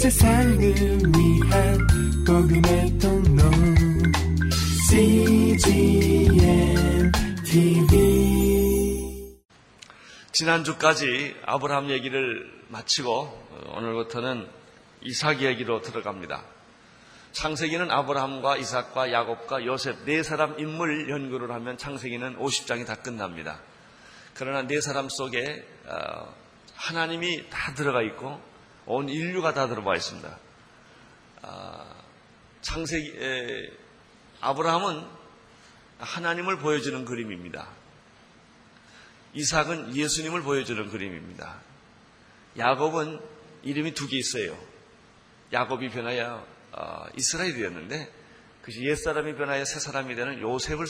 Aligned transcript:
세상을 0.00 0.58
위한 0.58 1.78
복음의 2.26 2.98
통로 2.98 3.42
CGM 4.88 6.32
TV 7.44 9.36
지난주까지 10.32 11.36
아브라함 11.44 11.90
얘기를 11.90 12.50
마치고 12.68 13.48
오늘부터는 13.76 14.48
이삭 15.02 15.42
얘기로 15.42 15.82
들어갑니다. 15.82 16.44
창세기는 17.32 17.90
아브라함과 17.90 18.56
이삭과 18.56 19.12
야곱과 19.12 19.66
요셉 19.66 20.06
네 20.06 20.22
사람 20.22 20.58
인물 20.58 21.10
연구를 21.10 21.50
하면 21.52 21.76
창세기는 21.76 22.38
50장이 22.38 22.86
다 22.86 22.94
끝납니다. 22.94 23.60
그러나 24.32 24.62
네 24.62 24.80
사람 24.80 25.10
속에 25.10 25.62
어, 25.84 26.34
하나님이 26.74 27.50
다 27.50 27.74
들어가 27.74 28.00
있고 28.00 28.48
온 28.86 29.08
인류가 29.08 29.54
다 29.54 29.68
들어가 29.68 29.94
있습니다. 29.96 30.38
아, 31.42 31.94
창세기 32.62 33.70
아브라함은 34.40 35.06
하나님을 35.98 36.58
보여주는 36.58 37.04
그림입니다. 37.04 37.68
이삭은 39.34 39.94
예수님을 39.94 40.42
보여주는 40.42 40.88
그림입니다. 40.90 41.60
야곱은 42.58 43.20
이름이 43.62 43.94
두 43.94 44.08
개 44.08 44.16
있어요. 44.16 44.58
야곱이 45.52 45.90
변하여 45.90 46.46
어, 46.72 47.04
이스라엘이 47.16 47.54
되었는데 47.54 48.10
그것이 48.60 48.84
옛사람이 48.84 49.34
변하여 49.36 49.64
새사람이 49.64 50.14
되는 50.14 50.40
요셉을 50.40 50.86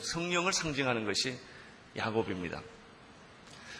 성령을 0.00 0.52
상징하는 0.52 1.04
것이 1.04 1.38
야곱입니다. 1.96 2.60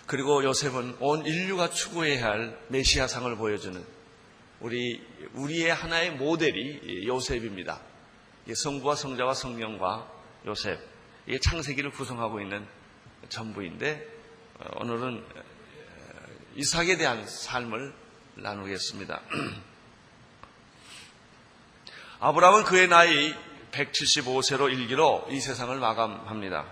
그리고 0.06 0.44
요셉은 0.44 0.98
온 1.00 1.24
인류가 1.24 1.70
추구해야 1.70 2.24
할 2.24 2.58
메시아상을 2.68 3.36
보여주는 3.36 3.84
우리 4.60 5.02
우리의 5.32 5.74
하나의 5.74 6.12
모델이 6.12 7.06
요셉입니다. 7.06 7.80
성부와 8.52 8.94
성자와 8.94 9.34
성령과 9.34 10.10
요셉 10.46 10.78
이게 11.26 11.38
창세기를 11.38 11.90
구성하고 11.90 12.40
있는 12.40 12.66
전부인데 13.30 14.06
어, 14.58 14.82
오늘은 14.82 15.24
이삭에 16.56 16.96
대한 16.98 17.26
삶을 17.26 17.94
나누겠습니다. 18.34 19.22
아브라함은 22.20 22.64
그의 22.64 22.88
나이 22.88 23.34
175세로 23.72 24.70
일기로 24.70 25.26
이 25.30 25.40
세상을 25.40 25.76
마감합니다. 25.78 26.66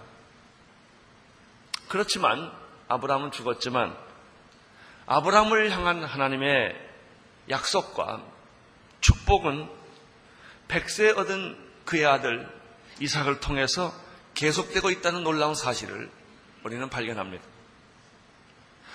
그렇지만 1.88 2.61
아브라함은 2.92 3.30
죽었지만 3.30 3.96
아브라함을 5.06 5.70
향한 5.70 6.04
하나님의 6.04 6.76
약속과 7.48 8.22
축복은 9.00 9.68
백세 10.68 11.10
얻은 11.10 11.58
그의 11.86 12.04
아들 12.06 12.48
이삭을 13.00 13.40
통해서 13.40 13.92
계속되고 14.34 14.90
있다는 14.90 15.24
놀라운 15.24 15.54
사실을 15.54 16.10
우리는 16.64 16.88
발견합니다. 16.90 17.42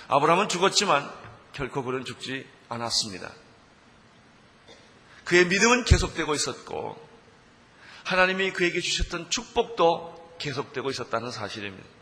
아브라함은 0.10 0.48
죽었지만 0.50 1.12
결코 1.54 1.84
그는 1.84 2.06
죽지 2.06 2.48
않았습니다. 2.70 3.32
그의 5.26 5.48
믿음은 5.48 5.86
계속되고 5.86 6.36
있었고 6.36 7.08
하나님이 8.06 8.54
그에게 8.54 8.80
주셨던 8.80 9.30
축복도 9.30 10.36
계속되고 10.40 10.90
있었다는 10.92 11.32
사실입니다. 11.32 11.97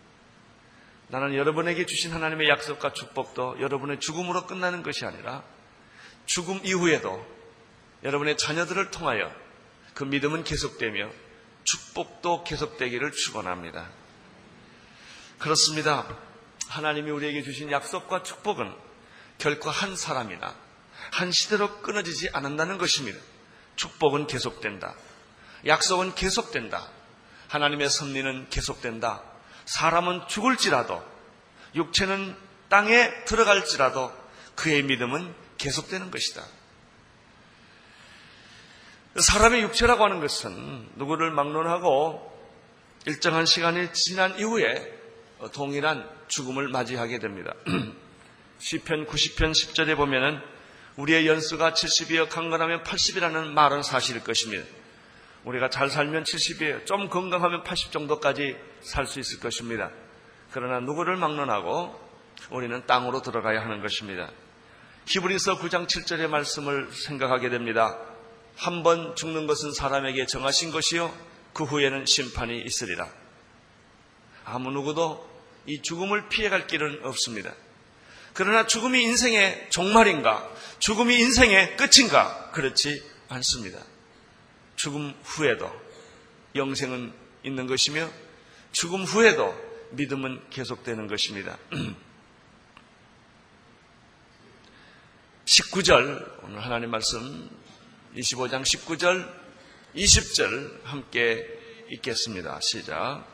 나는 1.07 1.35
여러분에게 1.35 1.85
주신 1.85 2.11
하나님의 2.11 2.49
약속과 2.49 2.93
축복도 2.93 3.61
여러분의 3.61 3.99
죽음으로 3.99 4.47
끝나는 4.47 4.81
것이 4.83 5.05
아니라 5.05 5.43
죽음 6.25 6.61
이후에도 6.63 7.25
여러분의 8.03 8.37
자녀들을 8.37 8.91
통하여 8.91 9.31
그 9.93 10.03
믿음은 10.03 10.43
계속되며 10.43 11.09
축복도 11.63 12.43
계속되기를 12.43 13.11
축원합니다. 13.11 13.89
그렇습니다. 15.39 16.17
하나님이 16.67 17.11
우리에게 17.11 17.43
주신 17.43 17.71
약속과 17.71 18.23
축복은 18.23 18.73
결코 19.37 19.69
한 19.69 19.95
사람이나 19.95 20.55
한 21.11 21.31
시대로 21.31 21.81
끊어지지 21.81 22.29
않는다는 22.33 22.77
것입니다. 22.77 23.19
축복은 23.75 24.27
계속된다. 24.27 24.95
약속은 25.65 26.15
계속된다. 26.15 26.89
하나님의 27.47 27.89
섭리는 27.89 28.49
계속된다. 28.49 29.34
사람은 29.65 30.27
죽을지라도 30.27 31.03
육체는 31.75 32.35
땅에 32.69 33.23
들어갈지라도 33.25 34.11
그의 34.55 34.83
믿음은 34.83 35.33
계속되는 35.57 36.11
것이다. 36.11 36.43
사람의 39.17 39.61
육체라고 39.63 40.03
하는 40.03 40.19
것은 40.19 40.89
누구를 40.95 41.31
막론하고 41.31 42.33
일정한 43.05 43.45
시간이 43.45 43.93
지난 43.93 44.37
이후에 44.37 44.93
동일한 45.53 46.09
죽음을 46.27 46.67
맞이하게 46.69 47.19
됩니다. 47.19 47.53
시편 48.59 49.05
90편 49.05 49.51
10절에 49.51 49.95
보면은 49.95 50.41
우리의 50.97 51.27
연수가 51.27 51.73
70이여 51.73 52.29
강건하면 52.29 52.83
80이라는 52.83 53.47
말은 53.47 53.83
사실일 53.83 54.23
것입니다. 54.23 54.65
우리가 55.45 55.69
잘 55.69 55.89
살면 55.89 56.23
70이에요. 56.23 56.85
좀 56.85 57.07
건강하면 57.09 57.63
80 57.63 57.91
정도까지 57.91 58.55
살 58.81 59.05
수 59.07 59.19
있을 59.19 59.39
것입니다. 59.39 59.91
그러나 60.51 60.79
누구를 60.79 61.15
막론하고 61.17 61.99
우리는 62.49 62.85
땅으로 62.85 63.21
들어가야 63.21 63.61
하는 63.61 63.81
것입니다. 63.81 64.29
히브리서 65.07 65.59
9장 65.59 65.87
7절의 65.87 66.27
말씀을 66.27 66.91
생각하게 66.91 67.49
됩니다. 67.49 67.97
한 68.57 68.83
번 68.83 69.15
죽는 69.15 69.47
것은 69.47 69.73
사람에게 69.73 70.25
정하신 70.25 70.71
것이요. 70.71 71.13
그 71.53 71.63
후에는 71.63 72.05
심판이 72.05 72.61
있으리라. 72.61 73.07
아무 74.45 74.71
누구도 74.71 75.27
이 75.67 75.81
죽음을 75.81 76.29
피해갈 76.29 76.67
길은 76.67 77.01
없습니다. 77.03 77.53
그러나 78.33 78.65
죽음이 78.65 79.01
인생의 79.03 79.67
종말인가? 79.69 80.49
죽음이 80.79 81.17
인생의 81.19 81.77
끝인가? 81.77 82.49
그렇지 82.51 83.03
않습니다. 83.29 83.79
죽음 84.75 85.13
후에도 85.23 85.71
영생은 86.55 87.13
있는 87.43 87.67
것이며 87.67 88.09
죽음 88.71 89.03
후에도 89.03 89.55
믿음은 89.91 90.49
계속되는 90.49 91.07
것입니다. 91.07 91.57
19절 95.45 96.43
오늘 96.43 96.63
하나님 96.63 96.89
말씀 96.91 97.49
25장 98.15 98.63
19절 98.63 99.31
20절 99.95 100.83
함께 100.83 101.47
읽겠습니다. 101.89 102.59
시작. 102.61 103.25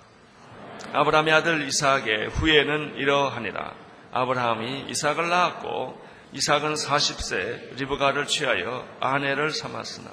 아브라함의 0.93 1.33
아들 1.33 1.67
이삭의 1.67 2.29
후에는 2.29 2.95
이러하니라. 2.97 3.75
아브라함이 4.11 4.87
이삭을 4.89 5.29
낳았고 5.29 6.05
이삭은 6.33 6.73
40세 6.73 7.75
리브가를 7.75 8.27
취하여 8.27 8.87
아내를 8.99 9.51
삼았으나 9.51 10.11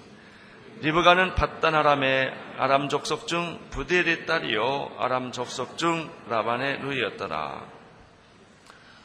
리브가는 0.80 1.34
바단 1.34 1.74
아람의 1.74 2.32
아람 2.58 2.88
족속 2.88 3.26
중 3.26 3.58
부델의 3.70 4.26
딸이요 4.26 4.96
아람 4.98 5.32
족속 5.32 5.76
중 5.76 6.10
라반의 6.28 6.80
누이였더라. 6.80 7.66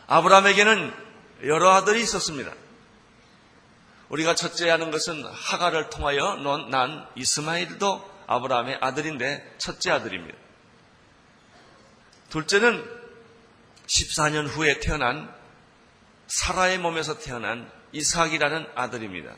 아브라함에게는 0.07 0.94
여러 1.45 1.72
아들이 1.72 2.01
있었습니다. 2.01 2.51
우리가 4.09 4.35
첫째 4.35 4.69
하는 4.69 4.91
것은 4.91 5.23
하가를 5.25 5.89
통하여 5.89 6.35
난 6.69 7.07
이스마일도 7.16 8.13
아브라함의 8.28 8.78
아들인데 8.79 9.55
첫째 9.57 9.91
아들입니다. 9.91 10.38
둘째는 12.29 12.84
14년 13.88 14.47
후에 14.47 14.79
태어난 14.79 15.34
사라의 16.28 16.78
몸에서 16.78 17.17
태어난 17.17 17.69
이삭이라는 17.91 18.67
아들입니다. 18.75 19.35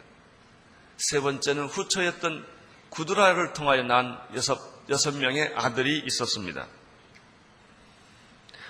세 0.98 1.20
번째는 1.20 1.66
후처였던 1.66 2.46
구드라를 2.90 3.54
통하여 3.54 3.84
난 3.84 4.18
여섯, 4.36 4.58
여섯 4.90 5.16
명의 5.16 5.52
아들이 5.56 6.00
있었습니다. 6.06 6.68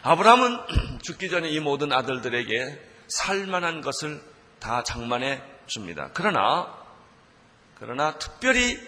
아브라함은 0.01 1.01
죽기 1.01 1.30
전에 1.30 1.50
이 1.50 1.60
모든 1.60 1.92
아들들에게 1.92 2.81
살만한 3.07 3.81
것을 3.81 4.22
다 4.60 4.83
장만해 4.83 5.42
줍니다. 5.68 6.10
그러나, 6.13 6.74
그러나 7.75 8.18
특별히 8.18 8.80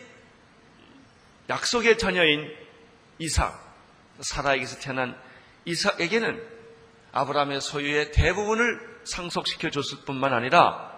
약속의 1.50 1.98
자녀인 1.98 2.52
이삭, 3.20 3.64
사라에게서 4.20 4.80
태어난 4.80 5.20
이삭에게는 5.66 6.42
아브라함의 7.12 7.62
소유의 7.62 8.12
대부분을 8.12 9.02
상속시켜 9.06 9.70
줬을 9.70 10.00
뿐만 10.06 10.34
아니라 10.34 10.97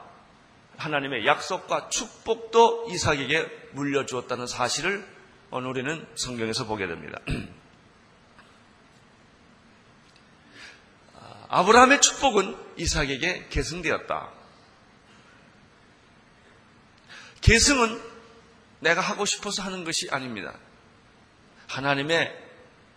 하나님의 0.79 1.25
약속과 1.25 1.89
축복도 1.89 2.87
이삭에게 2.89 3.71
물려주었다는 3.73 4.47
사실을 4.47 5.05
오늘 5.51 5.69
우리는 5.69 6.07
성경에서 6.15 6.65
보게 6.65 6.87
됩니다. 6.87 7.19
아브라함의 11.49 11.99
축복은 11.99 12.55
이삭에게 12.77 13.47
계승되었다. 13.49 14.29
계승은 17.41 18.01
내가 18.79 19.01
하고 19.01 19.25
싶어서 19.25 19.61
하는 19.63 19.83
것이 19.83 20.07
아닙니다. 20.11 20.53
하나님의 21.67 22.33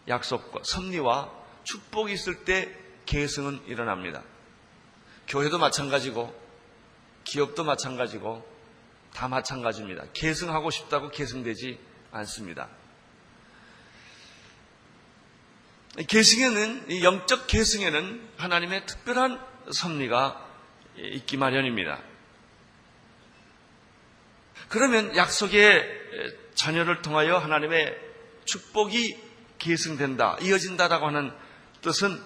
약속과 0.06 0.60
섭리와 0.62 1.32
축복이 1.64 2.12
있을 2.12 2.44
때 2.44 2.72
계승은 3.06 3.66
일어납니다. 3.66 4.22
교회도 5.26 5.58
마찬가지고 5.58 6.41
기업도 7.24 7.64
마찬가지고 7.64 8.46
다 9.14 9.28
마찬가지입니다. 9.28 10.04
계승하고 10.12 10.70
싶다고 10.70 11.10
계승되지 11.10 11.78
않습니다. 12.12 12.68
계승에는 16.08 17.02
영적 17.02 17.46
계승에는 17.46 18.28
하나님의 18.38 18.86
특별한 18.86 19.38
섭리가 19.70 20.48
있기 20.96 21.36
마련입니다. 21.36 22.02
그러면 24.68 25.14
약속의 25.16 26.02
자녀를 26.54 27.02
통하여 27.02 27.36
하나님의 27.36 27.94
축복이 28.44 29.18
계승된다, 29.58 30.38
이어진다라고 30.40 31.06
하는 31.06 31.32
뜻은 31.82 32.20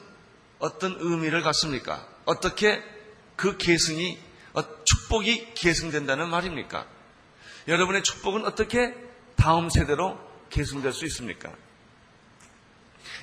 어떤 0.59 0.97
의미를 0.99 1.43
갖습니까? 1.43 2.07
어떻게 2.25 2.83
그 3.37 3.57
계승이, 3.57 4.17
어, 4.17 4.26
축복이 4.85 5.55
계승된다는 5.55 6.29
말입니까? 6.29 6.87
여러분의 7.69 8.03
축복은 8.03 8.45
어떻게 8.45 8.95
다음 9.37 9.69
세대로 9.69 10.19
계승될 10.51 10.93
수 10.93 11.05
있습니까? 11.07 11.53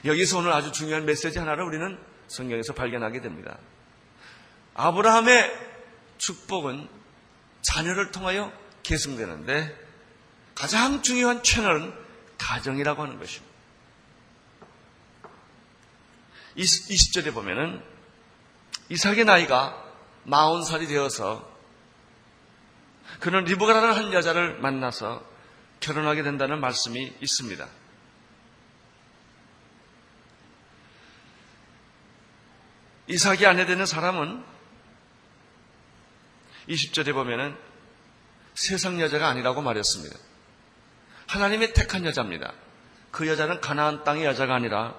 여기서 0.05 0.39
오늘 0.39 0.51
아주 0.51 0.71
중요한 0.71 1.05
메시지 1.05 1.39
하나를 1.39 1.63
우리는 1.63 1.97
성경에서 2.27 2.73
발견하게 2.73 3.21
됩니다. 3.21 3.57
아브라함의 4.73 5.51
축복은 6.17 6.87
자녀를 7.61 8.11
통하여 8.11 8.51
계승되는데 8.83 9.83
가장 10.55 11.01
중요한 11.01 11.41
채널은 11.41 11.93
가정이라고 12.37 13.01
하는 13.01 13.17
것입니다. 13.17 13.53
20절에 16.57 17.33
보면은 17.33 17.81
이삭의 18.89 19.25
나이가 19.25 19.82
40살이 20.27 20.87
되어서 20.87 21.51
그는 23.19 23.43
리브가라는 23.43 23.93
한 23.93 24.13
여자를 24.13 24.59
만나서 24.59 25.23
결혼하게 25.79 26.23
된다는 26.23 26.59
말씀이 26.59 27.13
있습니다. 27.21 27.67
이삭이 33.07 33.45
아내 33.45 33.65
되는 33.65 33.85
사람은 33.85 34.43
20절에 36.69 37.13
보면은 37.13 37.55
세상 38.53 39.01
여자가 39.01 39.27
아니라고 39.27 39.61
말했습니다. 39.61 40.17
하나님의 41.27 41.73
택한 41.73 42.05
여자입니다. 42.05 42.53
그 43.11 43.27
여자는 43.27 43.59
가나안 43.59 44.03
땅의 44.03 44.23
여자가 44.25 44.55
아니라 44.55 44.95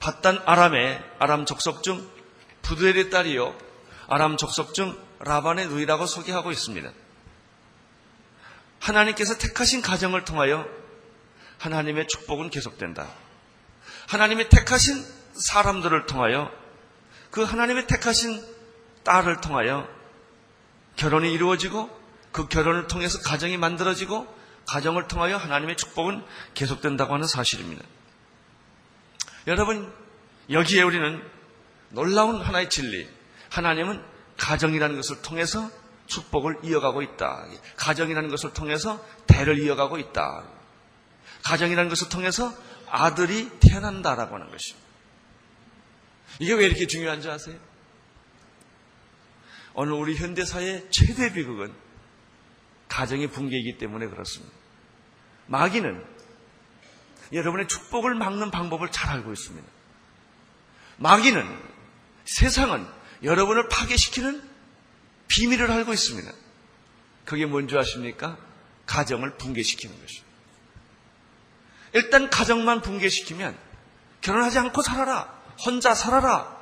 바단 0.00 0.42
아람의 0.44 1.02
아람 1.18 1.46
족속 1.46 1.82
중 1.82 2.08
부두엘의 2.62 3.10
딸이요 3.10 3.65
아람 4.08 4.36
족속 4.36 4.74
중 4.74 4.98
라반의 5.20 5.68
누이라고 5.68 6.06
소개하고 6.06 6.52
있습니다. 6.52 6.90
하나님께서 8.80 9.38
택하신 9.38 9.82
가정을 9.82 10.24
통하여 10.24 10.66
하나님의 11.58 12.06
축복은 12.08 12.50
계속된다. 12.50 13.08
하나님의 14.08 14.48
택하신 14.48 15.04
사람들을 15.34 16.06
통하여 16.06 16.50
그 17.30 17.42
하나님의 17.42 17.86
택하신 17.86 18.44
딸을 19.02 19.40
통하여 19.40 19.88
결혼이 20.96 21.32
이루어지고 21.32 21.90
그 22.32 22.48
결혼을 22.48 22.86
통해서 22.86 23.18
가정이 23.20 23.56
만들어지고 23.56 24.34
가정을 24.66 25.08
통하여 25.08 25.36
하나님의 25.36 25.76
축복은 25.76 26.24
계속된다고 26.54 27.14
하는 27.14 27.26
사실입니다. 27.26 27.84
여러분, 29.46 29.92
여기에 30.50 30.82
우리는 30.82 31.22
놀라운 31.90 32.40
하나의 32.40 32.68
진리. 32.68 33.08
하나님은 33.56 34.04
가정이라는 34.36 34.96
것을 34.96 35.22
통해서 35.22 35.70
축복을 36.06 36.58
이어가고 36.62 37.00
있다. 37.02 37.46
가정이라는 37.76 38.28
것을 38.28 38.52
통해서 38.52 39.04
대를 39.26 39.58
이어가고 39.58 39.98
있다. 39.98 40.44
가정이라는 41.42 41.88
것을 41.88 42.08
통해서 42.10 42.54
아들이 42.88 43.50
태어난다라고 43.60 44.34
하는 44.34 44.50
것입니다. 44.50 44.86
이게 46.38 46.52
왜 46.52 46.66
이렇게 46.66 46.86
중요한지 46.86 47.30
아세요? 47.30 47.58
오늘 49.72 49.94
우리 49.94 50.16
현대사의 50.16 50.88
최대 50.90 51.32
비극은 51.32 51.72
가정의 52.88 53.28
붕괴이기 53.28 53.78
때문에 53.78 54.06
그렇습니다. 54.06 54.54
마귀는 55.46 56.04
여러분의 57.32 57.68
축복을 57.68 58.14
막는 58.14 58.50
방법을 58.50 58.90
잘 58.90 59.10
알고 59.10 59.32
있습니다. 59.32 59.66
마귀는 60.98 61.58
세상은 62.24 62.86
여러분을 63.22 63.68
파괴시키는 63.68 64.42
비밀을 65.28 65.70
알고 65.70 65.92
있습니다. 65.92 66.30
그게 67.24 67.46
뭔지 67.46 67.76
아십니까? 67.76 68.38
가정을 68.86 69.36
붕괴시키는 69.36 69.94
것입니다. 70.00 70.26
일단 71.92 72.30
가정만 72.30 72.82
붕괴시키면 72.82 73.56
결혼하지 74.20 74.58
않고 74.58 74.82
살아라. 74.82 75.34
혼자 75.64 75.94
살아라. 75.94 76.56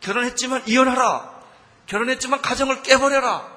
결혼했지만 0.00 0.68
이혼하라. 0.68 1.42
결혼했지만 1.86 2.42
가정을 2.42 2.82
깨버려라. 2.82 3.52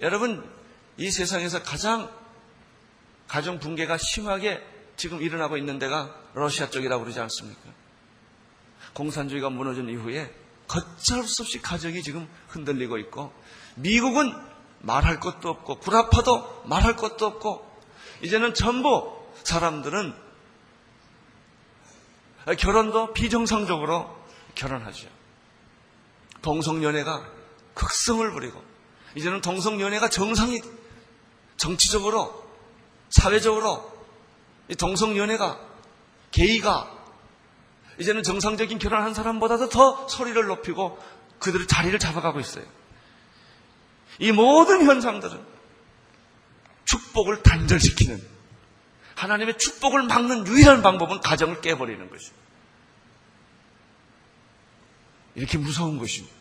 여러분, 0.00 0.48
이 0.96 1.10
세상에서 1.10 1.62
가장 1.62 2.10
가정 3.26 3.58
붕괴가 3.58 3.98
심하게 3.98 4.62
지금 4.96 5.20
일어나고 5.22 5.56
있는 5.56 5.78
데가 5.78 6.14
러시아 6.34 6.70
쪽이라고 6.70 7.04
그러지 7.04 7.20
않습니까? 7.20 7.60
공산주의가 8.94 9.50
무너진 9.50 9.88
이후에 9.88 10.34
걷잡을 10.68 11.24
수 11.24 11.42
없이 11.42 11.60
가정이 11.60 12.02
지금 12.02 12.28
흔들리고 12.48 12.98
있고 12.98 13.32
미국은 13.76 14.32
말할 14.80 15.18
것도 15.18 15.48
없고 15.48 15.80
구라파도 15.80 16.62
말할 16.66 16.96
것도 16.96 17.26
없고 17.26 17.66
이제는 18.22 18.54
전부 18.54 19.18
사람들은 19.42 20.14
결혼도 22.58 23.12
비정상적으로 23.12 24.16
결혼하죠. 24.54 25.08
동성연애가 26.42 27.26
극성을 27.74 28.30
부리고 28.32 28.62
이제는 29.16 29.40
동성연애가 29.40 30.08
정상이 30.08 30.60
정치적으로 31.56 32.46
사회적으로 33.10 33.92
이 34.68 34.74
동성연애가 34.74 35.60
게이가 36.30 36.97
이제는 37.98 38.22
정상적인 38.22 38.78
결혼한 38.78 39.14
사람보다도 39.14 39.68
더 39.68 40.08
소리를 40.08 40.40
높이고 40.46 40.98
그들의 41.38 41.66
자리를 41.66 41.98
잡아가고 41.98 42.40
있어요. 42.40 42.64
이 44.18 44.32
모든 44.32 44.84
현상들은 44.84 45.38
축복을 46.84 47.42
단절시키는 47.42 48.22
하나님의 49.14 49.58
축복을 49.58 50.04
막는 50.04 50.46
유일한 50.46 50.82
방법은 50.82 51.20
가정을 51.20 51.60
깨버리는 51.60 52.08
것입니다. 52.08 52.48
이렇게 55.34 55.58
무서운 55.58 55.98
것입니다. 55.98 56.34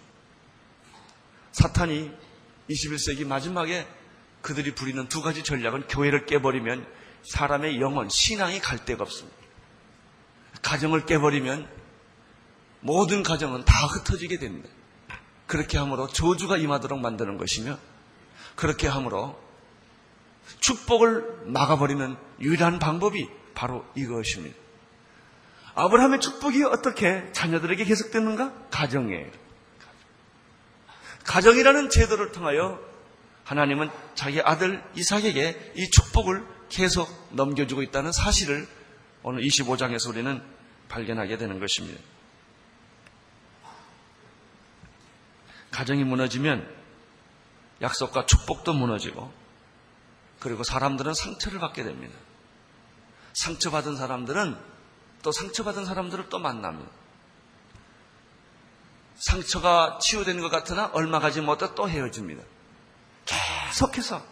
사탄이 1.52 2.12
21세기 2.70 3.26
마지막에 3.26 3.88
그들이 4.42 4.76
부리는 4.76 5.08
두 5.10 5.22
가지 5.22 5.44
전략은 5.44 5.88
교회를 5.88 6.26
깨버리면 6.26 6.86
사람의 7.24 7.82
영혼, 7.82 8.10
신앙이 8.10 8.60
갈 8.60 8.86
데가 8.86 9.04
없습니다. 9.04 9.47
가정을 10.68 11.06
깨버리면 11.06 11.66
모든 12.82 13.24
가정은 13.24 13.64
다 13.64 13.88
흩어지게 13.88 14.38
됩니다. 14.38 14.68
그렇게 15.46 15.78
함으로 15.78 16.10
저주가 16.10 16.58
임하도록 16.58 17.00
만드는 17.00 17.38
것이며 17.38 17.78
그렇게 18.58 18.90
함으로 18.90 19.42
축복을 20.60 21.44
막아버리는 21.46 22.18
유일한 22.42 22.80
방법이 22.80 23.30
바로 23.56 23.86
이것입니다. 23.96 24.58
아브라함의 25.76 26.20
축복이 26.20 26.64
어떻게 26.64 27.32
자녀들에게 27.32 27.86
계속되는가? 27.86 28.52
가정이에요. 28.70 29.32
가정이라는 31.24 31.90
제도를 31.90 32.34
통하여 32.34 32.78
하나님은 33.46 33.90
자기 34.16 34.42
아들 34.42 34.84
이삭에게 34.96 35.74
이 35.78 35.90
축복을 35.90 36.46
계속 36.68 37.10
넘겨주고 37.32 37.84
있다는 37.84 38.12
사실을 38.12 38.68
오늘 39.24 39.44
25장에서 39.44 40.10
우리는 40.10 40.57
발견하게 40.90 41.38
되는 41.38 41.60
것입니다. 41.60 42.02
가정이 45.72 46.04
무너지면 46.04 46.68
약속과 47.82 48.26
축복도 48.26 48.74
무너지고 48.74 49.32
그리고 50.40 50.64
사람들은 50.64 51.14
상처를 51.14 51.60
받게 51.60 51.84
됩니다. 51.84 52.18
상처받은 53.34 53.96
사람들은 53.96 54.58
또 55.24 55.32
상처받은 55.32 55.86
사람들을 55.86 56.30
또 56.30 56.40
만납니다. 56.40 56.90
상처가 59.16 59.98
치유된 60.00 60.42
것 60.42 60.50
같으나 60.50 60.92
얼마 60.94 61.20
가지 61.20 61.42
못해 61.42 61.68
또 61.76 61.90
헤어집니다. 61.90 62.44
계속해서 63.26 64.24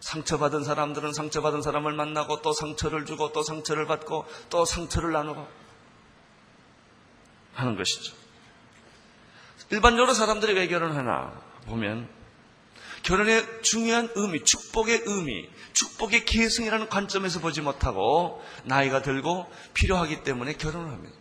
상처받은 0.00 0.64
사람들은 0.64 1.12
상처받은 1.12 1.62
사람을 1.62 1.92
만나고 1.92 2.40
또 2.40 2.52
상처를 2.52 3.04
주고 3.04 3.32
또 3.32 3.42
상처를 3.42 3.86
받고 3.86 4.26
또 4.48 4.64
상처를 4.64 5.12
나누고 5.12 5.46
하는 7.60 7.76
것이죠. 7.76 8.14
일반적으로 9.70 10.14
사람들이 10.14 10.54
왜 10.54 10.66
결혼하나 10.66 11.32
보면 11.66 12.08
결혼의 13.02 13.62
중요한 13.62 14.10
의미, 14.14 14.44
축복의 14.44 15.02
의미, 15.06 15.48
축복의 15.72 16.24
계승이라는 16.24 16.88
관점에서 16.88 17.40
보지 17.40 17.60
못하고 17.60 18.44
나이가 18.64 19.00
들고 19.00 19.50
필요하기 19.74 20.22
때문에 20.22 20.54
결혼을 20.54 20.90
합니다. 20.90 21.16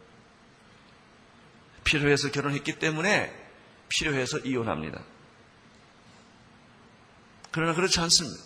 필요해서 1.83 2.31
결혼했기 2.31 2.79
때문에 2.79 3.33
필요해서 3.87 4.39
이혼합니다. 4.39 5.01
그러나 7.51 7.73
그렇지 7.73 7.99
않습니다. 8.01 8.43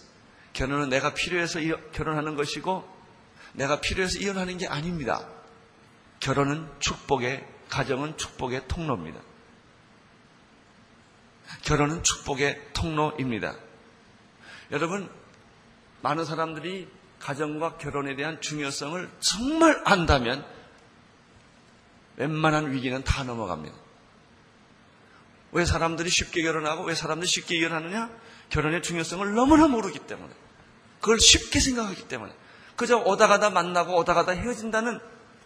결혼은 0.53 0.89
내가 0.89 1.13
필요해서 1.13 1.59
결혼하는 1.91 2.35
것이고 2.35 2.87
내가 3.53 3.81
필요해서 3.81 4.19
이혼하는 4.19 4.57
게 4.57 4.67
아닙니다. 4.67 5.27
결혼은 6.19 6.69
축복의, 6.79 7.45
가정은 7.73 8.15
축복의 8.17 8.67
통로입니다. 8.67 9.19
결혼은 11.63 12.03
축복의 12.03 12.69
통로입니다. 12.73 13.55
여러분, 14.71 15.09
많은 16.03 16.23
사람들이 16.23 16.87
가정과 17.19 17.77
결혼에 17.77 18.15
대한 18.15 18.39
중요성을 18.41 19.09
정말 19.19 19.81
안다면 19.85 20.45
웬만한 22.17 22.71
위기는 22.71 23.03
다 23.03 23.23
넘어갑니다. 23.23 23.75
왜 25.53 25.65
사람들이 25.65 26.11
쉽게 26.11 26.43
결혼하고 26.43 26.83
왜 26.83 26.93
사람들이 26.93 27.27
쉽게 27.27 27.57
이혼하느냐? 27.57 28.11
결혼의 28.49 28.83
중요성을 28.83 29.33
너무나 29.33 29.67
모르기 29.67 29.97
때문에. 29.97 30.31
그걸 30.99 31.19
쉽게 31.19 31.59
생각하기 31.59 32.07
때문에. 32.07 32.33
그저 32.75 32.97
오다 32.97 33.27
가다 33.27 33.49
만나고 33.49 33.95
오다 33.97 34.13
가다 34.13 34.33
헤어진다는 34.33 34.99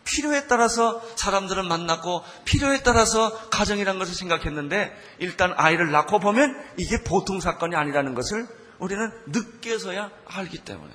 필요에 0.07 0.47
따라서 0.47 1.01
사람들은 1.17 1.67
만났고 1.67 2.23
필요에 2.45 2.81
따라서 2.81 3.49
가정이라는 3.49 3.99
것을 3.99 4.15
생각했는데 4.15 4.95
일단 5.19 5.53
아이를 5.55 5.91
낳고 5.91 6.19
보면 6.19 6.55
이게 6.77 7.03
보통 7.03 7.39
사건이 7.39 7.75
아니라는 7.75 8.15
것을 8.15 8.47
우리는 8.79 9.11
늦게서야 9.27 10.09
알기 10.25 10.59
때문에 10.59 10.93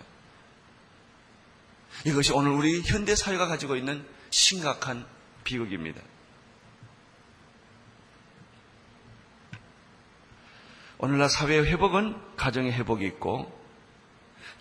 이것이 2.04 2.32
오늘 2.32 2.52
우리 2.52 2.82
현대 2.82 3.14
사회가 3.14 3.46
가지고 3.46 3.76
있는 3.76 4.04
심각한 4.30 5.04
비극입니다. 5.44 6.00
오늘날 10.98 11.28
사회의 11.28 11.66
회복은 11.66 12.16
가정의 12.36 12.72
회복이 12.72 13.04
있고 13.06 13.60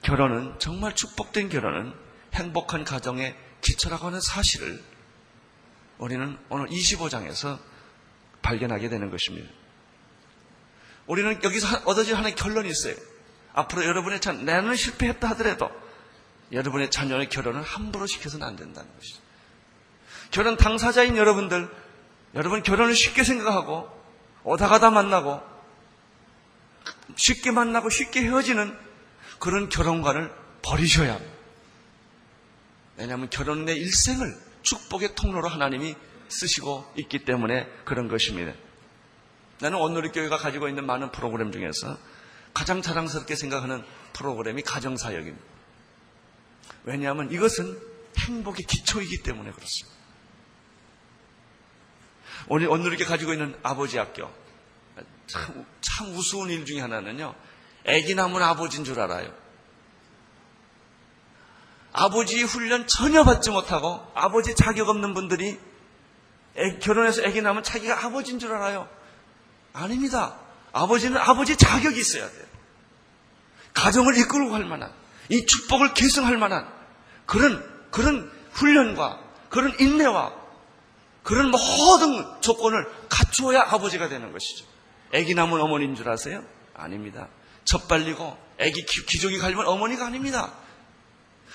결혼은 0.01 0.55
정말 0.59 0.95
축복된 0.95 1.49
결혼은 1.49 1.93
행복한 2.33 2.83
가정의 2.83 3.35
기초라고 3.61 4.07
하는 4.07 4.19
사실을 4.21 4.83
우리는 5.97 6.37
오늘 6.49 6.67
25장에서 6.67 7.59
발견하게 8.41 8.89
되는 8.89 9.11
것입니다. 9.11 9.49
우리는 11.07 11.43
여기서 11.43 11.81
얻어질 11.85 12.15
하나의 12.15 12.35
결론이 12.35 12.69
있어요. 12.69 12.95
앞으로 13.53 13.85
여러분의 13.85 14.21
자, 14.21 14.31
나는 14.31 14.75
실패했다 14.75 15.29
하더라도 15.29 15.69
여러분의 16.51 16.91
자녀의 16.91 17.29
결혼을 17.29 17.61
함부로 17.61 18.05
시켜서는 18.07 18.45
안 18.45 18.55
된다는 18.55 18.89
것이죠. 18.95 19.19
결혼 20.31 20.57
당사자인 20.57 21.17
여러분들, 21.17 21.69
여러분 22.35 22.63
결혼을 22.63 22.95
쉽게 22.95 23.23
생각하고 23.23 23.89
오다 24.43 24.67
가다 24.67 24.89
만나고 24.89 25.41
쉽게 27.15 27.51
만나고 27.51 27.89
쉽게 27.89 28.21
헤어지는 28.21 28.77
그런 29.39 29.69
결혼관을 29.69 30.33
버리셔야 30.61 31.15
합니다. 31.15 31.30
왜냐하면 32.97 33.29
결혼은 33.29 33.65
내 33.65 33.73
일생을 33.73 34.37
축복의 34.63 35.15
통로로 35.15 35.47
하나님이 35.47 35.95
쓰시고 36.27 36.93
있기 36.97 37.25
때문에 37.25 37.67
그런 37.85 38.07
것입니다. 38.07 38.53
나는 39.59 39.77
온누리교회가 39.79 40.37
가지고 40.37 40.67
있는 40.67 40.85
많은 40.85 41.11
프로그램 41.11 41.51
중에서 41.51 41.97
가장 42.53 42.81
자랑스럽게 42.81 43.35
생각하는 43.35 43.83
프로그램이 44.13 44.61
가정사역입니다. 44.63 45.45
왜냐하면 46.83 47.31
이것은 47.31 47.79
행복의 48.17 48.65
기초이기 48.65 49.23
때문에 49.23 49.51
그렇습니다. 49.51 50.01
오늘 52.47 52.69
온누리교회 52.69 53.07
가지고 53.07 53.33
있는 53.33 53.55
아버지 53.61 53.97
학교 53.97 54.29
참, 55.27 55.65
참 55.81 56.07
우스운 56.15 56.49
일 56.49 56.65
중에 56.65 56.81
하나는요. 56.81 57.35
애기 57.85 58.15
낳으면 58.15 58.41
아버지인 58.41 58.83
줄 58.83 58.99
알아요. 58.99 59.33
아버지 61.93 62.41
훈련 62.43 62.87
전혀 62.87 63.23
받지 63.23 63.49
못하고 63.49 64.05
아버지 64.13 64.55
자격 64.55 64.89
없는 64.89 65.13
분들이 65.13 65.59
애, 66.57 66.79
결혼해서 66.79 67.23
애기 67.23 67.41
낳으면 67.41 67.63
자기가 67.63 68.05
아버지인 68.05 68.39
줄 68.39 68.53
알아요. 68.53 68.87
아닙니다. 69.73 70.37
아버지는 70.73 71.17
아버지 71.17 71.57
자격이 71.57 71.99
있어야 71.99 72.29
돼요. 72.29 72.45
가정을 73.73 74.17
이끌고 74.17 74.51
갈 74.51 74.65
만한 74.65 74.91
이 75.29 75.45
축복을 75.45 75.93
계승할 75.93 76.37
만한 76.37 76.67
그런 77.25 77.63
그런 77.89 78.31
훈련과 78.51 79.19
그런 79.49 79.73
인내와 79.79 80.33
그런 81.23 81.51
모든 81.51 82.41
조건을 82.41 82.85
갖추어야 83.09 83.61
아버지가 83.61 84.09
되는 84.09 84.31
것이죠. 84.31 84.65
애기 85.13 85.35
낳으면 85.35 85.61
어머니인 85.61 85.95
줄 85.95 86.09
아세요? 86.09 86.43
아닙니다. 86.73 87.27
젖 87.63 87.87
발리고 87.87 88.37
애기 88.57 88.85
기저귀 88.85 89.37
갈면 89.37 89.67
어머니가 89.67 90.05
아닙니다. 90.07 90.51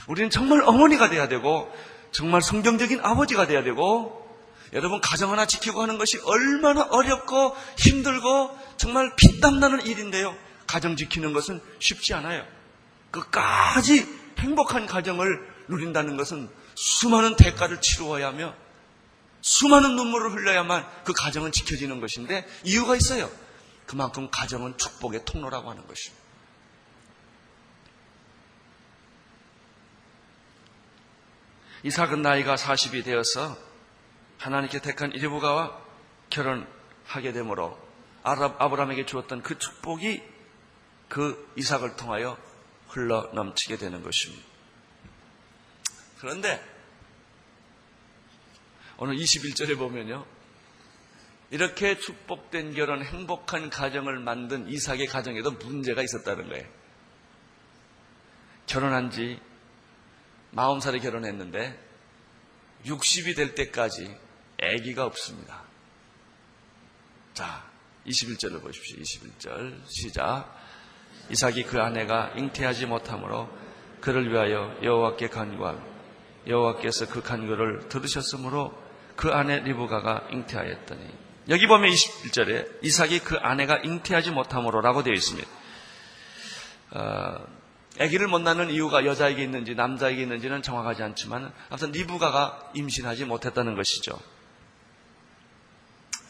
우리는 0.06 0.30
정말 0.30 0.62
어머니가 0.62 1.08
돼야 1.08 1.28
되고 1.28 1.72
정말 2.12 2.42
성경적인 2.42 3.00
아버지가 3.00 3.46
돼야 3.46 3.62
되고 3.62 4.24
여러분 4.72 5.00
가정 5.00 5.32
하나 5.32 5.46
지키고 5.46 5.82
하는 5.82 5.98
것이 5.98 6.18
얼마나 6.24 6.82
어렵고 6.82 7.56
힘들고 7.78 8.58
정말 8.76 9.14
피땀 9.16 9.60
나는 9.60 9.84
일인데요. 9.86 10.36
가정 10.66 10.96
지키는 10.96 11.32
것은 11.32 11.60
쉽지 11.78 12.14
않아요. 12.14 12.44
끝까지 13.10 14.06
행복한 14.38 14.86
가정을 14.86 15.40
누린다는 15.68 16.16
것은 16.16 16.48
수많은 16.74 17.36
대가를 17.36 17.80
치루어야 17.80 18.28
하며 18.28 18.54
수많은 19.40 19.94
눈물을 19.94 20.32
흘려야만 20.32 20.86
그 21.04 21.12
가정은 21.12 21.52
지켜지는 21.52 22.00
것인데 22.00 22.46
이유가 22.64 22.96
있어요. 22.96 23.30
그만큼 23.86 24.28
가정은 24.30 24.76
축복의 24.76 25.24
통로라고 25.24 25.70
하는 25.70 25.86
것입니다. 25.86 26.25
이삭은 31.82 32.22
나이가 32.22 32.56
40이 32.56 33.04
되어서 33.04 33.56
하나님께 34.38 34.80
택한 34.80 35.12
이리부가와 35.12 35.78
결혼하게 36.30 37.32
되므로 37.32 37.78
아브라함에게 38.22 39.06
주었던 39.06 39.42
그 39.42 39.58
축복이 39.58 40.22
그 41.08 41.52
이삭을 41.56 41.96
통하여 41.96 42.36
흘러 42.88 43.30
넘치게 43.32 43.76
되는 43.76 44.02
것입니다. 44.02 44.44
그런데 46.18 46.60
오늘 48.98 49.16
21절에 49.16 49.78
보면요. 49.78 50.24
이렇게 51.50 51.98
축복된 51.98 52.74
결혼, 52.74 53.04
행복한 53.04 53.70
가정을 53.70 54.18
만든 54.18 54.68
이삭의 54.68 55.06
가정에도 55.06 55.52
문제가 55.52 56.02
있었다는 56.02 56.48
거예요. 56.48 56.66
결혼한 58.66 59.10
지 59.10 59.38
40살에 60.56 61.02
결혼했는데 61.02 61.78
60이 62.86 63.36
될 63.36 63.54
때까지 63.54 64.16
아기가 64.62 65.04
없습니다. 65.04 65.62
자, 67.34 67.64
21절을 68.06 68.62
보십시오. 68.62 68.98
21절 68.98 69.86
시작. 69.86 70.54
이삭이 71.28 71.64
그 71.64 71.80
아내가 71.80 72.32
잉태하지 72.36 72.86
못하므로 72.86 73.48
그를 74.00 74.30
위하여 74.30 74.76
여호와께 74.82 75.28
간구하며 75.28 75.80
여호와께서 76.46 77.08
그 77.08 77.22
간구를 77.22 77.88
들으셨으므로 77.88 78.72
그 79.16 79.30
아내 79.32 79.58
리브가가 79.60 80.28
잉태하였더니 80.30 81.26
여기 81.48 81.66
보면 81.66 81.90
21절에 81.90 82.84
이삭이 82.84 83.20
그 83.20 83.36
아내가 83.36 83.78
잉태하지 83.78 84.30
못하므로라고 84.30 85.02
되어 85.02 85.12
있습니다. 85.12 85.48
어, 86.92 87.55
아기를 87.98 88.28
못 88.28 88.40
낳는 88.40 88.70
이유가 88.70 89.04
여자에게 89.06 89.42
있는지 89.42 89.74
남자에게 89.74 90.22
있는지는 90.22 90.62
정확하지 90.62 91.02
않지만 91.02 91.52
아무튼 91.68 91.92
리브가가 91.92 92.72
임신하지 92.74 93.24
못했다는 93.24 93.74
것이죠. 93.74 94.18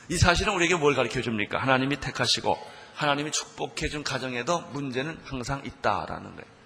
이 0.08 0.16
사실은 0.16 0.54
우리에게 0.54 0.76
뭘 0.76 0.94
가르쳐 0.94 1.20
줍니까? 1.20 1.58
하나님이 1.58 1.96
택하시고 1.96 2.56
하나님이 2.94 3.32
축복해 3.32 3.88
준 3.88 4.04
가정에도 4.04 4.60
문제는 4.72 5.18
항상 5.24 5.64
있다라는 5.64 6.36
거예요. 6.36 6.56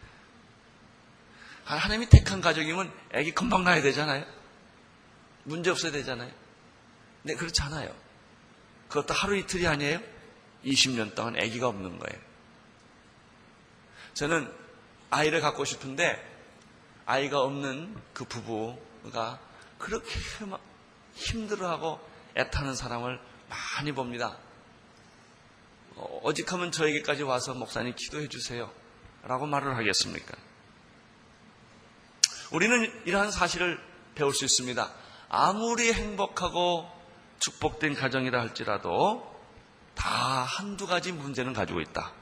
하나님이 1.64 2.08
택한 2.08 2.40
가정이면 2.40 2.92
아기 3.14 3.32
금방 3.32 3.64
낳아야 3.64 3.80
되잖아요. 3.82 4.24
문제 5.44 5.70
없어야 5.70 5.92
되잖아요. 5.92 6.30
근데 7.22 7.34
그렇지 7.36 7.62
않아요. 7.62 7.94
그것도 8.88 9.14
하루 9.14 9.36
이틀이 9.36 9.66
아니에요. 9.66 10.00
20년 10.64 11.14
동안 11.14 11.36
아기가 11.36 11.68
없는 11.68 11.98
거예요. 11.98 12.20
저는 14.14 14.59
아이를 15.10 15.40
갖고 15.40 15.64
싶은데 15.64 16.26
아이가 17.06 17.40
없는 17.40 17.96
그 18.14 18.24
부부가 18.24 19.40
그렇게 19.78 20.10
막 20.46 20.60
힘들어하고 21.14 22.00
애타는 22.36 22.74
사람을 22.74 23.20
많이 23.48 23.92
봅니다. 23.92 24.36
어, 25.96 26.20
오직하면 26.22 26.70
저에게까지 26.70 27.24
와서 27.24 27.54
목사님 27.54 27.94
기도해 27.96 28.28
주세요. 28.28 28.70
라고 29.24 29.46
말을 29.46 29.76
하겠습니까? 29.76 30.36
우리는 32.52 33.02
이러한 33.04 33.30
사실을 33.30 33.80
배울 34.14 34.32
수 34.32 34.44
있습니다. 34.44 34.90
아무리 35.28 35.92
행복하고 35.92 36.88
축복된 37.38 37.94
가정이라 37.94 38.40
할지라도 38.40 39.28
다 39.94 40.08
한두 40.08 40.86
가지 40.86 41.12
문제는 41.12 41.52
가지고 41.52 41.80
있다. 41.80 42.12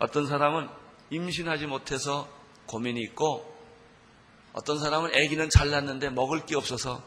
어떤 0.00 0.26
사람은 0.26 0.68
임신하지 1.10 1.66
못해서 1.66 2.28
고민이 2.66 3.00
있고 3.02 3.46
어떤 4.52 4.78
사람은 4.78 5.10
아기는 5.14 5.50
잘 5.50 5.70
낳는데 5.70 6.10
먹을 6.10 6.44
게 6.46 6.56
없어서 6.56 7.02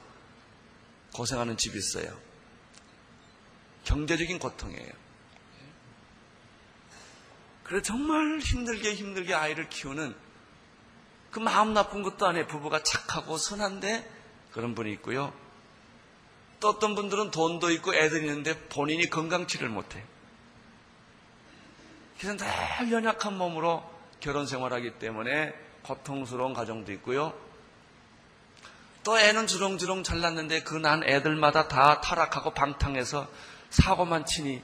고생하는 1.14 1.58
집이 1.58 1.78
있어요. 1.78 2.18
경제적인 3.84 4.40
고통이에요. 4.40 4.92
그래 7.64 7.82
정말 7.82 8.40
힘들게 8.40 8.94
힘들게 8.94 9.34
아이를 9.34 9.70
키우는 9.70 10.16
그 11.32 11.40
마음 11.40 11.74
나쁜 11.74 12.04
것도 12.04 12.28
아니에요. 12.28 12.46
부부가 12.48 12.84
착하고 12.84 13.38
선한데 13.38 14.10
그런 14.52 14.76
분이 14.76 14.92
있고요. 14.94 15.34
또 16.60 16.70
어떤 16.70 16.94
분들은 16.94 17.32
돈도 17.32 17.72
있고 17.72 17.96
애들이 17.96 18.28
있는데 18.28 18.58
본인이 18.70 19.10
건강치를 19.10 19.68
못해. 19.68 20.06
그래서 22.20 22.38
늘 22.38 22.92
연약한 22.92 23.38
몸으로 23.38 23.84
결혼 24.20 24.46
생활하기 24.46 25.00
때문에 25.00 25.54
고통스러운 25.84 26.54
가정도 26.54 26.92
있고요. 26.94 27.34
또 29.04 29.20
애는 29.20 29.48
주렁주렁 29.48 30.04
잘났는데 30.04 30.64
그 30.64 30.76
난 30.80 31.04
애들마다 31.04 31.68
다 31.68 32.00
타락하고 32.00 32.52
방탕해서 32.54 33.30
사고만 33.70 34.26
치니 34.26 34.62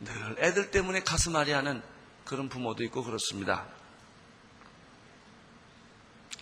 늘 0.00 0.36
애들 0.38 0.70
때문에 0.70 1.00
가슴 1.00 1.36
아리하는 1.36 1.82
그런 2.26 2.48
부모도 2.50 2.82
있고 2.84 3.02
그렇습니다. 3.02 3.64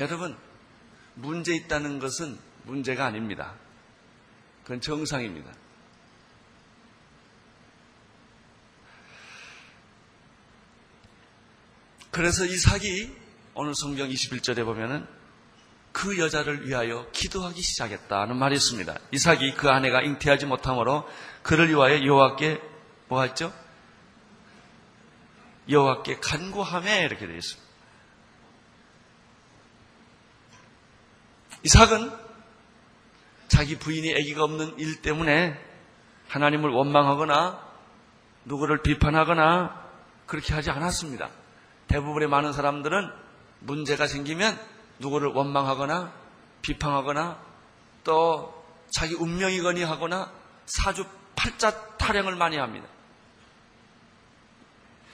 여러분, 0.00 0.36
문제 1.14 1.54
있다는 1.54 2.00
것은 2.00 2.36
문제가 2.64 3.04
아닙니다. 3.04 3.54
그건 4.64 4.80
정상입니다. 4.80 5.52
그래서 12.14 12.44
이삭이 12.44 13.12
오늘 13.54 13.74
성경 13.74 14.08
21절에 14.08 14.64
보면은 14.64 15.04
그 15.90 16.16
여자를 16.16 16.64
위하여 16.64 17.10
기도하기 17.10 17.60
시작했다는 17.60 18.36
말이 18.36 18.54
있습니다. 18.54 18.96
이삭이 19.10 19.54
그 19.54 19.68
아내가 19.68 20.00
잉태하지 20.00 20.46
못함으로 20.46 21.08
그를 21.42 21.68
위하여 21.68 22.04
여호와께 22.04 22.62
뭐 23.08 23.22
했죠? 23.22 23.52
여호와께 25.68 26.20
간구함에 26.20 27.02
이렇게 27.02 27.26
되어 27.26 27.36
있습니다. 27.36 27.68
이삭은 31.64 32.12
자기 33.48 33.76
부인이 33.76 34.14
아기가 34.14 34.44
없는 34.44 34.78
일 34.78 35.02
때문에 35.02 35.60
하나님을 36.28 36.70
원망하거나 36.70 37.60
누구를 38.44 38.82
비판하거나 38.82 39.84
그렇게 40.26 40.54
하지 40.54 40.70
않았습니다. 40.70 41.42
대부분의 41.88 42.28
많은 42.28 42.52
사람들은 42.52 43.10
문제가 43.60 44.06
생기면 44.06 44.58
누구를 44.98 45.28
원망하거나 45.28 46.12
비판하거나 46.62 47.38
또 48.04 48.64
자기 48.90 49.14
운명이거니 49.14 49.82
하거나 49.82 50.32
사주 50.66 51.04
팔자 51.34 51.96
타령을 51.96 52.36
많이 52.36 52.56
합니다. 52.56 52.86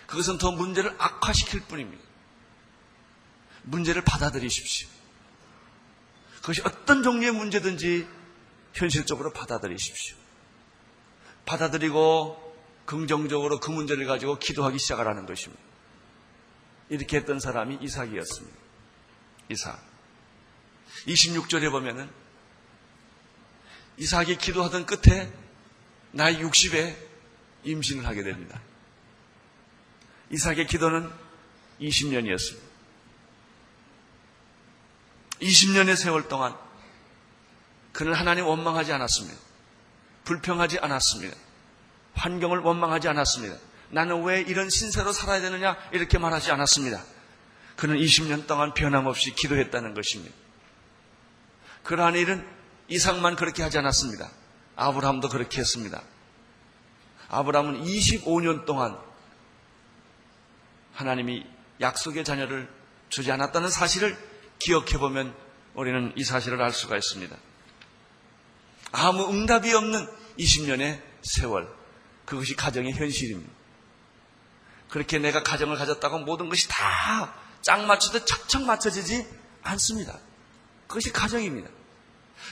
그것은 0.07 0.39
더 0.39 0.51
문제를 0.51 0.95
악화시킬 0.99 1.61
뿐입니다. 1.61 2.03
문제를 3.63 4.03
받아들이십시오. 4.03 4.89
그것이 6.41 6.63
어떤 6.65 7.03
종류의 7.03 7.33
문제든지 7.33 8.09
현실적으로 8.75 9.33
받아들이십시오. 9.33 10.17
받아들이고 11.45 12.51
긍정적으로 12.87 13.61
그 13.61 13.71
문제를 13.71 14.07
가지고 14.07 14.39
기도하기 14.39 14.79
시작하라는 14.79 15.27
것입니다. 15.27 15.70
이렇게 16.91 17.19
했던 17.19 17.41
사람이 17.41 17.79
이삭이었습니다. 17.81 18.59
이삭. 19.49 19.81
26절에 21.07 21.71
보면은 21.71 22.11
이삭이 23.97 24.37
기도하던 24.37 24.87
끝에 24.87 25.33
나이 26.11 26.39
60에 26.43 26.97
임신을 27.65 28.07
하게 28.07 28.23
됩니다. 28.23 28.61
이삭의 30.31 30.67
기도는 30.67 31.11
20년이었습니다. 31.81 32.61
20년의 35.41 35.97
세월 35.97 36.29
동안 36.29 36.57
그는 37.93 38.15
하나님 38.15 38.47
원망하지 38.47 38.93
않았습니다. 38.93 39.39
불평하지 40.25 40.79
않았습니다. 40.81 41.37
환경을 42.15 42.59
원망하지 42.59 43.09
않았습니다. 43.09 43.57
나는 43.91 44.23
왜 44.25 44.41
이런 44.41 44.71
신세로 44.71 45.13
살아야 45.13 45.41
되느냐 45.41 45.77
이렇게 45.93 46.19
말하지 46.19 46.51
않았습니다. 46.51 47.03
그는 47.77 47.97
20년 47.97 48.47
동안 48.47 48.75
변함없이 48.75 49.35
기도했다는 49.35 49.95
것입니다. 49.95 50.35
그러한 51.83 52.15
일은 52.15 52.47
이상만 52.89 53.37
그렇게 53.37 53.63
하지 53.63 53.79
않았습니다. 53.79 54.31
아브라함도 54.77 55.29
그렇게 55.29 55.61
했습니다. 55.61 56.03
아브라함은 57.29 57.85
25년 57.85 58.67
동안 58.67 58.99
하나님이 60.95 61.47
약속의 61.81 62.25
자녀를 62.25 62.69
주지 63.09 63.33
않았다는 63.33 63.71
사실을 63.71 64.17
기억해 64.59 64.99
보면 64.99 65.35
우리는 65.75 66.13
이 66.17 66.25
사실을 66.25 66.61
알 66.61 66.73
수가 66.73 66.97
있습니다. 66.97 67.37
아무 68.93 69.31
응답이 69.31 69.73
없는 69.73 70.07
20년의 70.39 71.01
세월, 71.23 71.69
그것이 72.25 72.57
가정의 72.57 72.93
현실입니다. 72.93 73.60
그렇게 74.91 75.19
내가 75.19 75.43
가정을 75.43 75.77
가졌다고 75.77 76.21
모든 76.21 76.49
것이 76.49 76.69
다 76.69 77.33
짝 77.63 77.85
맞추듯 77.85 78.27
척척 78.27 78.63
맞춰지지 78.65 79.27
않습니다. 79.63 80.19
그것이 80.87 81.13
가정입니다. 81.13 81.69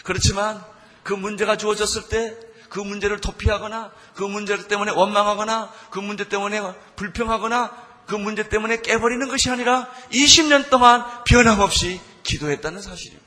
그렇지만 0.05 0.62
그 1.03 1.12
문제가 1.14 1.57
주어졌을 1.57 2.09
때 2.09 2.48
그 2.68 2.81
문제를 2.81 3.18
도피하거나 3.20 3.90
그 4.14 4.22
문제 4.22 4.68
때문에 4.68 4.90
원망하거나 4.90 5.72
그 5.90 6.01
문제 6.01 6.29
때문에 6.29 6.61
불평하거나 6.96 7.88
그 8.07 8.14
문제 8.14 8.46
때문에 8.46 8.83
깨버리는 8.83 9.27
것이 9.29 9.51
아니라 9.51 9.88
20년 10.12 10.68
동안 10.68 11.03
변함없이 11.24 11.98
기도했다는 12.24 12.83
사실입니다. 12.83 13.24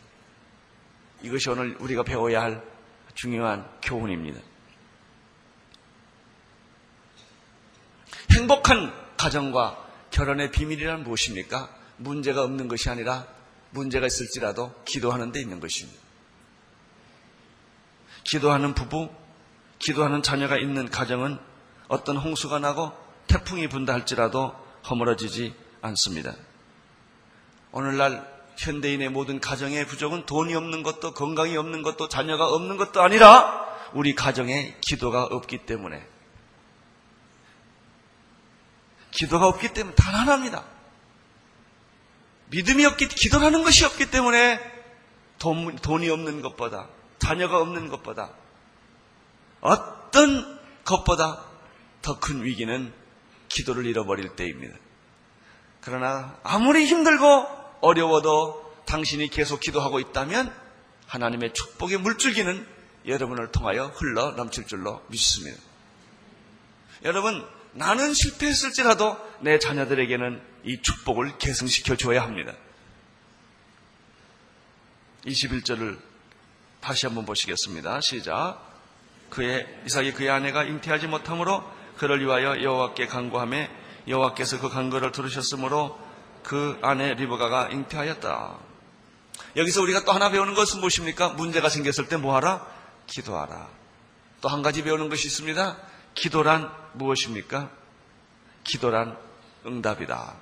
이것이 1.23 1.49
오늘 1.49 1.75
우리가 1.79 2.03
배워야 2.03 2.41
할 2.43 2.63
중요한 3.15 3.67
교훈입니다. 3.81 4.39
행복한 8.31 8.93
가정과 9.17 9.77
결혼의 10.09 10.51
비밀이란 10.51 11.03
무엇입니까? 11.03 11.69
문제가 11.97 12.43
없는 12.43 12.67
것이 12.67 12.89
아니라 12.89 13.25
문제가 13.71 14.07
있을지라도 14.07 14.73
기도하는 14.85 15.31
데 15.31 15.39
있는 15.39 15.59
것입니다. 15.59 15.99
기도하는 18.23 18.73
부부, 18.73 19.09
기도하는 19.79 20.21
자녀가 20.21 20.57
있는 20.57 20.89
가정은 20.89 21.39
어떤 21.87 22.17
홍수가 22.17 22.59
나고 22.59 22.91
태풍이 23.27 23.67
분다 23.67 23.93
할지라도 23.93 24.53
허물어지지 24.89 25.55
않습니다. 25.81 26.35
오늘날 27.71 28.29
현대인의 28.57 29.09
모든 29.09 29.39
가정의 29.39 29.87
부족은 29.87 30.25
돈이 30.25 30.53
없는 30.55 30.83
것도 30.83 31.13
건강이 31.13 31.55
없는 31.57 31.81
것도 31.81 32.09
자녀가 32.09 32.47
없는 32.47 32.77
것도 32.77 33.01
아니라 33.01 33.67
우리 33.93 34.13
가정에 34.13 34.77
기도가 34.81 35.23
없기 35.23 35.65
때문에 35.65 36.05
기도가 39.21 39.47
없기 39.47 39.73
때문에 39.73 39.95
단 39.95 40.15
하나입니다. 40.15 40.63
믿음이 42.47 42.83
없기, 42.85 43.07
기도하는 43.07 43.63
것이 43.63 43.85
없기 43.85 44.09
때문에 44.09 44.59
돈, 45.37 45.75
돈이 45.75 46.09
없는 46.09 46.41
것보다, 46.41 46.87
자녀가 47.19 47.59
없는 47.59 47.89
것보다, 47.89 48.31
어떤 49.61 50.59
것보다 50.83 51.45
더 52.01 52.19
큰 52.19 52.43
위기는 52.43 52.91
기도를 53.49 53.85
잃어버릴 53.85 54.35
때입니다. 54.35 54.75
그러나 55.81 56.39
아무리 56.41 56.85
힘들고 56.85 57.47
어려워도 57.81 58.81
당신이 58.85 59.27
계속 59.27 59.59
기도하고 59.59 59.99
있다면 59.99 60.51
하나님의 61.05 61.53
축복의 61.53 61.99
물줄기는 61.99 62.67
여러분을 63.05 63.51
통하여 63.51 63.85
흘러 63.85 64.31
넘칠 64.31 64.65
줄로 64.65 65.03
믿습니다. 65.09 65.61
여러분, 67.03 67.47
나는 67.73 68.13
실패했을지라도 68.13 69.17
내 69.41 69.59
자녀들에게는 69.59 70.41
이 70.65 70.81
축복을 70.81 71.37
계승시켜 71.37 71.95
줘야 71.95 72.21
합니다. 72.23 72.53
21절을 75.25 75.99
다시 76.81 77.05
한번 77.05 77.25
보시겠습니다. 77.25 78.01
시작. 78.01 78.59
그의 79.29 79.67
이삭이 79.85 80.13
그의 80.13 80.29
아내가 80.29 80.63
잉태하지 80.63 81.07
못하므로 81.07 81.63
그를 81.97 82.19
위하여 82.19 82.61
여호와께 82.61 83.07
간구하며 83.07 83.67
여호와께서 84.07 84.59
그 84.59 84.69
간구를 84.69 85.11
들으셨으므로 85.11 85.97
그 86.43 86.77
아내 86.81 87.13
리브가가 87.13 87.69
잉태하였다. 87.69 88.57
여기서 89.55 89.81
우리가 89.81 90.03
또 90.05 90.11
하나 90.11 90.29
배우는 90.29 90.55
것은 90.55 90.79
무엇입니까? 90.79 91.29
문제가 91.29 91.69
생겼을 91.69 92.07
때 92.07 92.17
뭐하라? 92.17 92.65
기도하라. 93.07 93.69
또 94.41 94.49
한 94.49 94.63
가지 94.63 94.83
배우는 94.83 95.09
것이 95.09 95.27
있습니다. 95.27 95.77
기도란 96.15 96.71
무엇입니까? 96.93 97.71
기도란 98.63 99.17
응답이다. 99.65 100.35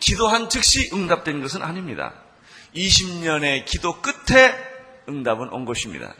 기도한 0.00 0.48
즉시 0.48 0.90
응답된 0.92 1.40
것은 1.42 1.62
아닙니다. 1.62 2.14
20년의 2.74 3.64
기도 3.64 4.00
끝에 4.00 4.54
응답은 5.08 5.48
온 5.48 5.64
것입니다. 5.64 6.14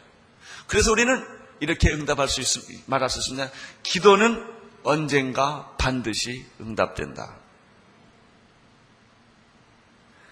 그래서 0.67 0.91
우리는 0.91 1.25
이렇게 1.59 1.91
응답할 1.91 2.27
수 2.27 2.41
있, 2.41 2.47
말할 2.87 3.09
수 3.09 3.19
있습니다. 3.19 3.51
기도는 3.83 4.45
언젠가 4.83 5.75
반드시 5.77 6.45
응답된다. 6.59 7.35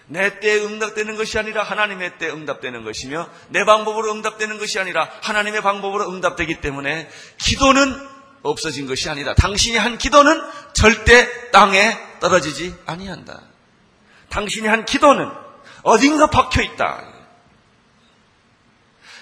내 0.08 0.38
때에 0.38 0.60
응답되는 0.60 1.16
것이 1.16 1.38
아니라 1.38 1.62
하나님의 1.64 2.18
때에 2.18 2.30
응답되는 2.30 2.84
것이며 2.84 3.28
내 3.48 3.64
방법으로 3.64 4.12
응답되는 4.12 4.58
것이 4.58 4.78
아니라 4.78 5.10
하나님의 5.22 5.62
방법으로 5.62 6.08
응답되기 6.10 6.60
때문에 6.60 7.10
기도는 7.38 8.08
없어진 8.42 8.86
것이 8.86 9.10
아니라 9.10 9.34
당신이 9.34 9.76
한 9.76 9.98
기도는 9.98 10.40
절대 10.72 11.50
땅에 11.50 11.98
떨어지지 12.20 12.74
아니한다. 12.86 13.42
당신이 14.28 14.68
한 14.68 14.84
기도는 14.84 15.28
어딘가 15.82 16.28
박혀 16.28 16.62
있다. 16.62 17.12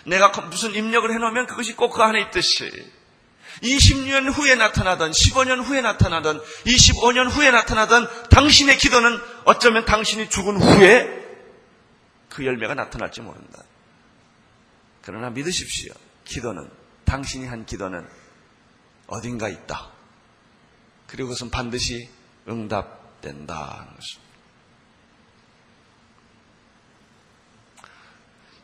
내가 0.05 0.29
무슨 0.29 0.75
입력을 0.75 1.11
해놓으면 1.11 1.47
그것이 1.47 1.75
꼭 1.75 1.95
그 1.95 2.03
안에 2.03 2.21
있듯이 2.23 2.71
20년 3.63 4.33
후에 4.33 4.55
나타나던 4.55 5.13
15년 5.13 5.63
후에 5.63 5.81
나타나던 5.81 6.43
25년 6.65 7.31
후에 7.31 7.51
나타나던 7.51 8.29
당신의 8.31 8.79
기도는 8.79 9.19
어쩌면 9.45 9.85
당신이 9.85 10.31
죽은 10.31 10.61
후에 10.61 11.25
그 12.29 12.45
열매가 12.45 12.75
나타날지 12.75 13.21
모른다. 13.21 13.63
그러나 15.03 15.31
믿으십시오. 15.31 15.93
기도는 16.25 16.69
당신이 17.05 17.47
한 17.47 17.67
기도는 17.67 18.07
어딘가 19.07 19.49
있다. 19.49 19.91
그리고 21.07 21.29
그것은 21.29 21.51
반드시 21.51 22.09
응답된다 22.49 23.55
하는 23.55 23.95
것입니다. 23.95 24.24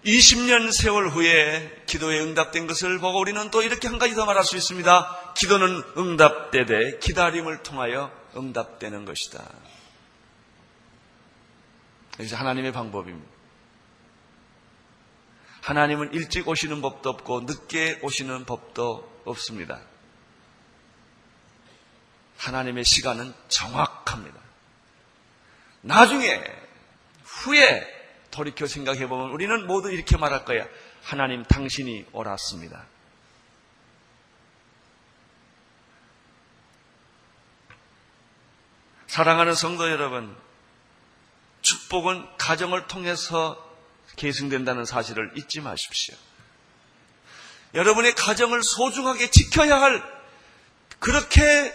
20년 0.05 0.73
세월 0.73 1.11
후에 1.11 1.83
기도에 1.87 2.21
응답된 2.21 2.67
것을 2.67 2.99
보고 2.99 3.21
우리는 3.21 3.51
또 3.51 3.63
이렇게 3.63 3.89
한 3.89 3.99
가지 3.99 4.15
더 4.15 4.25
말할 4.25 4.45
수 4.45 4.57
있습니다. 4.57 5.35
기도는 5.37 5.83
응답되되 5.97 6.99
기다림을 7.01 7.63
통하여 7.63 8.11
응답되는 8.35 9.05
것이다. 9.05 9.45
이것이 12.15 12.35
하나님의 12.35 12.73
방법입니다. 12.73 13.29
하나님은 15.63 16.15
일찍 16.15 16.49
오시는 16.49 16.81
법도 16.81 17.11
없고 17.11 17.43
늦게 17.43 18.01
오시는 18.03 18.47
법도 18.47 19.23
없습니다. 19.27 19.81
하나님의 22.39 22.85
시간은 22.85 23.35
정확합니다. 23.49 24.41
나중에 25.83 26.43
후에 27.25 28.00
돌이켜 28.31 28.67
생각해 28.67 29.09
보면 29.09 29.31
우리는 29.31 29.67
모두 29.67 29.91
이렇게 29.91 30.17
말할 30.17 30.45
거야. 30.45 30.67
하나님 31.03 31.43
당신이 31.43 32.07
옳았습니다. 32.13 32.87
사랑하는 39.07 39.55
성도 39.55 39.91
여러분, 39.91 40.37
축복은 41.63 42.37
가정을 42.39 42.87
통해서 42.87 43.69
계승된다는 44.17 44.85
사실을 44.85 45.33
잊지 45.37 45.61
마십시오. 45.61 46.15
여러분의 47.75 48.15
가정을 48.15 48.63
소중하게 48.63 49.31
지켜야 49.31 49.81
할 49.81 50.03
그렇게 50.99 51.75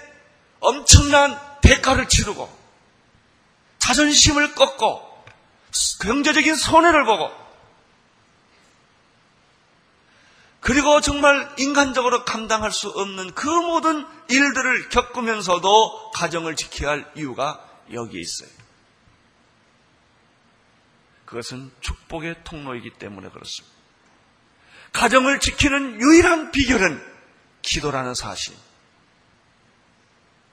엄청난 0.59 1.39
대가를 1.61 2.07
치르고 2.07 2.49
자존심을 3.79 4.55
꺾고 4.55 5.04
경제적인 6.01 6.55
손해를 6.55 7.05
보고 7.05 7.45
그리고 10.65 10.99
정말 10.99 11.53
인간적으로 11.59 12.25
감당할 12.25 12.71
수 12.71 12.89
없는 12.89 13.35
그 13.35 13.47
모든 13.47 14.03
일들을 14.29 14.89
겪으면서도 14.89 16.11
가정을 16.11 16.55
지켜야 16.55 16.89
할 16.89 17.11
이유가 17.15 17.63
여기에 17.93 18.19
있어요. 18.19 18.49
그것은 21.25 21.71
축복의 21.81 22.43
통로이기 22.43 22.91
때문에 22.97 23.29
그렇습니다. 23.29 23.75
가정을 24.91 25.39
지키는 25.39 26.01
유일한 26.01 26.51
비결은 26.51 27.13
기도라는 27.61 28.15
사실. 28.15 28.55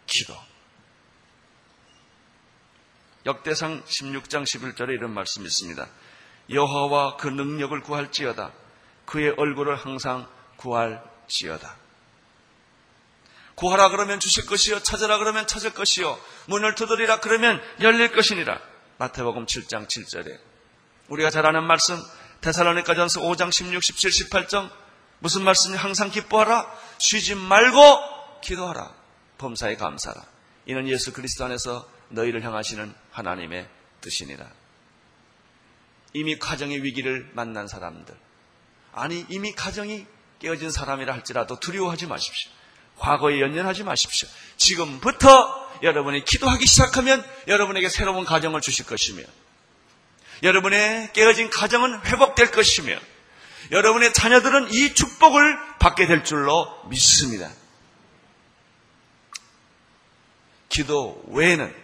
기도. 0.07 0.35
역대상 3.27 3.85
16장 3.85 4.45
11절에 4.45 4.91
이런 4.91 5.13
말씀이 5.13 5.47
있습니다. 5.47 5.87
여호와 6.51 7.17
그 7.17 7.29
능력을 7.29 7.81
구할지어다. 7.83 8.53
그의 9.07 9.35
얼굴을 9.37 9.77
항상 9.77 10.29
구할지어다. 10.57 11.77
구하라 13.55 13.91
그러면 13.91 14.19
주실 14.19 14.47
것이요 14.47 14.81
찾으라 14.81 15.19
그러면 15.19 15.47
찾을 15.47 15.75
것이요 15.75 16.19
문을 16.47 16.75
두드리라 16.75 17.21
그러면 17.21 17.63
열릴 17.81 18.13
것이니라. 18.13 18.61
마태복음 18.99 19.47
7장 19.47 19.87
7절에 19.87 20.39
우리가 21.09 21.31
잘 21.31 21.47
아는 21.47 21.65
말씀 21.65 22.01
데살로니가전서 22.41 23.21
5장 23.21 23.53
16, 23.53 23.83
17, 23.83 24.11
18장 24.11 24.71
무슨 25.19 25.45
말씀이 25.45 25.77
항상 25.77 26.11
기뻐하라 26.11 26.69
쉬지 26.99 27.35
말고 27.35 28.41
기도하라 28.41 28.93
범사에 29.39 29.77
감사라 29.77 30.23
이는 30.67 30.89
예수 30.89 31.13
그리스도 31.13 31.45
안에서 31.45 31.89
너희를 32.13 32.45
향하시는 32.45 32.95
하나님의 33.11 33.69
뜻이니라. 34.01 34.49
이미 36.15 36.39
가정의 36.39 36.83
위기를 36.83 37.31
만난 37.33 37.67
사람들, 37.67 38.15
아니 38.93 39.25
이미 39.29 39.53
가정이 39.53 40.07
깨어진 40.39 40.71
사람이라 40.71 41.15
할지라도 41.15 41.59
두려워하지 41.59 42.07
마십시오. 42.07 42.51
과거에 42.99 43.41
연연하지 43.41 43.85
마십시오. 43.85 44.29
지금부터 44.57 45.71
여러분이 45.83 46.25
기도하기 46.25 46.67
시작하면 46.67 47.25
여러분에게 47.49 47.89
새로운 47.89 48.25
가정을 48.25 48.61
주실 48.61 48.87
것이며 48.87 49.23
여러분의 50.43 51.13
깨어진 51.13 51.51
가정은 51.51 52.05
회복될 52.05 52.51
것이며 52.51 52.99
여러분의 53.71 54.13
자녀들은 54.13 54.73
이 54.75 54.95
축복을 54.95 55.79
받게 55.79 56.07
될 56.07 56.25
줄로 56.25 56.69
믿습니다. 56.89 57.51
기도 60.69 61.23
외에는 61.29 61.82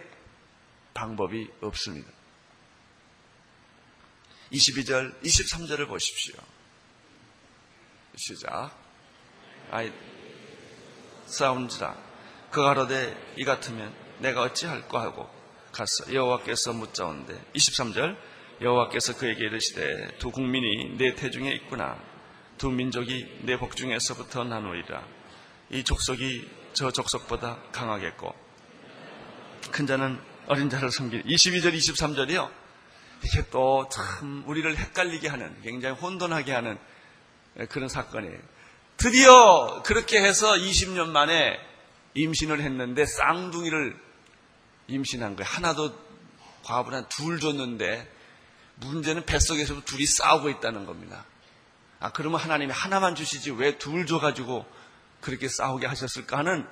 방법이 0.99 1.49
없습니다. 1.61 2.11
22절, 4.51 5.21
23절을 5.21 5.87
보십시오. 5.87 6.35
시작. 8.17 8.75
아이, 9.71 9.93
싸운지라. 11.25 11.95
그 12.51 12.61
가로되 12.61 13.15
이 13.37 13.45
같으면 13.45 13.93
내가 14.17 14.41
어찌할까 14.41 15.01
하고 15.01 15.29
갔어. 15.71 16.13
여호와께서 16.13 16.73
묻자온데 16.73 17.39
23절 17.53 18.17
여호와께서 18.59 19.15
그에게 19.15 19.45
이르시되 19.45 20.17
두 20.17 20.31
국민이 20.31 20.97
내 20.97 21.15
태중에 21.15 21.49
있구나. 21.53 21.97
두 22.57 22.69
민족이 22.71 23.43
내 23.43 23.57
복중에서부터 23.57 24.43
나누리라. 24.43 25.07
이 25.69 25.83
족속이 25.85 26.49
저 26.73 26.91
족속보다 26.91 27.61
강하겠고 27.71 28.35
큰 29.71 29.87
자는 29.87 30.28
어린 30.49 30.69
자를 30.69 30.91
섬기는 30.91 31.25
22절, 31.25 31.73
23절이요. 31.75 32.49
이게 33.23 33.49
또 33.49 33.87
참 33.91 34.43
우리를 34.47 34.75
헷갈리게 34.77 35.27
하는 35.27 35.55
굉장히 35.61 35.95
혼돈하게 35.99 36.51
하는 36.53 36.77
그런 37.69 37.87
사건이에요. 37.87 38.37
드디어 38.97 39.83
그렇게 39.85 40.21
해서 40.21 40.53
20년 40.53 41.09
만에 41.09 41.59
임신을 42.15 42.61
했는데 42.61 43.05
쌍둥이를 43.05 43.95
임신한 44.87 45.35
거예요. 45.35 45.47
하나도 45.47 45.95
과부는 46.63 47.05
둘 47.09 47.39
줬는데 47.39 48.11
문제는 48.77 49.25
뱃속에서 49.25 49.81
둘이 49.85 50.05
싸우고 50.05 50.49
있다는 50.49 50.85
겁니다. 50.85 51.25
아, 51.99 52.11
그러면 52.11 52.39
하나님이 52.39 52.71
하나만 52.71 53.13
주시지 53.13 53.51
왜 53.51 53.77
둘 53.77 54.07
줘가지고 54.07 54.65
그렇게 55.21 55.47
싸우게 55.47 55.85
하셨을까 55.85 56.37
하는 56.39 56.67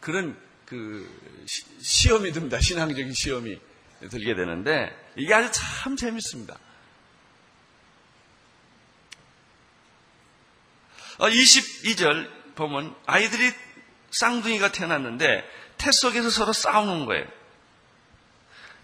그런 0.00 0.36
그 0.72 1.44
시, 1.82 2.08
험이 2.08 2.32
듭니다. 2.32 2.58
신앙적인 2.58 3.12
시험이 3.12 3.60
들게 4.10 4.34
되는데 4.34 4.90
이게 5.16 5.34
아주 5.34 5.50
참 5.52 5.96
재밌습니다. 5.96 6.58
22절 11.18 12.26
어, 12.26 12.54
보면 12.54 12.96
아이들이 13.04 13.52
쌍둥이가 14.12 14.72
태어났는데 14.72 15.44
태 15.76 15.92
속에서 15.92 16.30
서로 16.30 16.54
싸우는 16.54 17.04
거예요. 17.04 17.26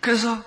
그래서 0.00 0.44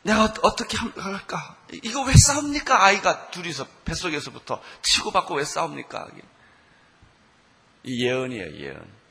내가 0.00 0.32
어떻게 0.40 0.78
할까? 0.78 1.58
이거 1.84 2.02
왜 2.04 2.14
싸웁니까? 2.14 2.84
아이가 2.84 3.30
둘이서 3.30 3.66
뱃속에서부터 3.84 4.62
치고받고 4.80 5.34
왜 5.34 5.44
싸웁니까? 5.44 6.08
이 7.84 8.06
예언이에요, 8.06 8.56
예언. 8.56 9.01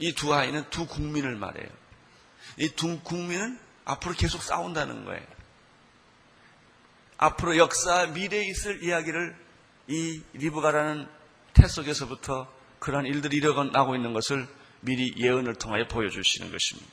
이 0.00 0.14
두 0.14 0.34
아이는 0.34 0.68
두 0.70 0.86
국민을 0.86 1.36
말해요. 1.36 1.68
이 2.58 2.70
두 2.70 3.00
국민은 3.00 3.58
앞으로 3.84 4.14
계속 4.14 4.42
싸운다는 4.42 5.04
거예요. 5.04 5.26
앞으로 7.18 7.56
역사, 7.58 8.06
미래에 8.06 8.46
있을 8.48 8.82
이야기를 8.82 9.36
이 9.88 10.22
리브가라는 10.32 11.06
태 11.52 11.66
속에서부터 11.68 12.50
그러한 12.78 13.06
일들이 13.06 13.36
일어나고 13.36 13.94
있는 13.94 14.14
것을 14.14 14.48
미리 14.80 15.14
예언을 15.18 15.56
통하여 15.56 15.86
보여주시는 15.86 16.50
것입니다. 16.50 16.90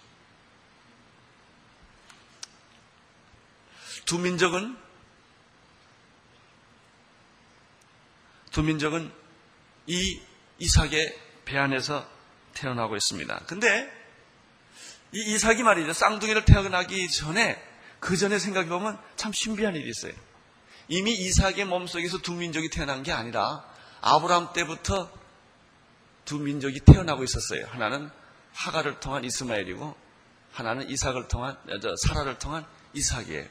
두 4.06 4.20
민족은 4.20 4.78
두 8.52 8.64
민족은 8.64 9.12
이 9.86 10.22
이삭의 10.60 11.20
배 11.46 11.58
안에서 11.58 12.17
태어나고 12.58 12.96
있습니다. 12.96 13.42
근데 13.48 13.92
이 15.12 15.34
이삭이 15.34 15.64
말이죠. 15.64 15.94
쌍둥이를 15.94 16.46
태어나기 16.46 17.10
전에 17.10 17.62
그 18.00 18.18
전에 18.18 18.40
생각해 18.40 18.68
보면 18.68 19.00
참 19.16 19.32
신비한 19.32 19.76
일이 19.76 19.90
있어요. 19.90 20.14
이미 20.88 21.14
이삭의 21.14 21.66
몸속에서 21.66 22.20
두 22.20 22.34
민족이 22.34 22.70
태어난 22.70 23.04
게 23.04 23.12
아니라 23.12 23.64
아브라함 24.02 24.54
때부터 24.54 25.12
두 26.26 26.40
민족이 26.40 26.82
태어나고 26.82 27.24
있었어요. 27.24 27.66
하나는 27.68 28.10
하가를 28.54 29.00
통한 29.00 29.24
이스마엘이고 29.24 29.96
하나는 30.52 30.90
이삭을 30.90 31.28
통한 31.28 31.58
사라를 32.06 32.40
통한 32.40 32.66
이삭이에요. 32.94 33.46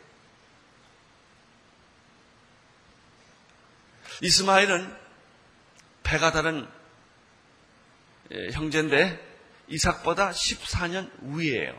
이스마엘은 4.22 4.96
배가 6.02 6.32
다른 6.32 6.66
예, 6.66 6.70
형제인데 8.52 9.24
이삭보다 9.68 10.30
14년 10.30 11.10
위에요. 11.22 11.78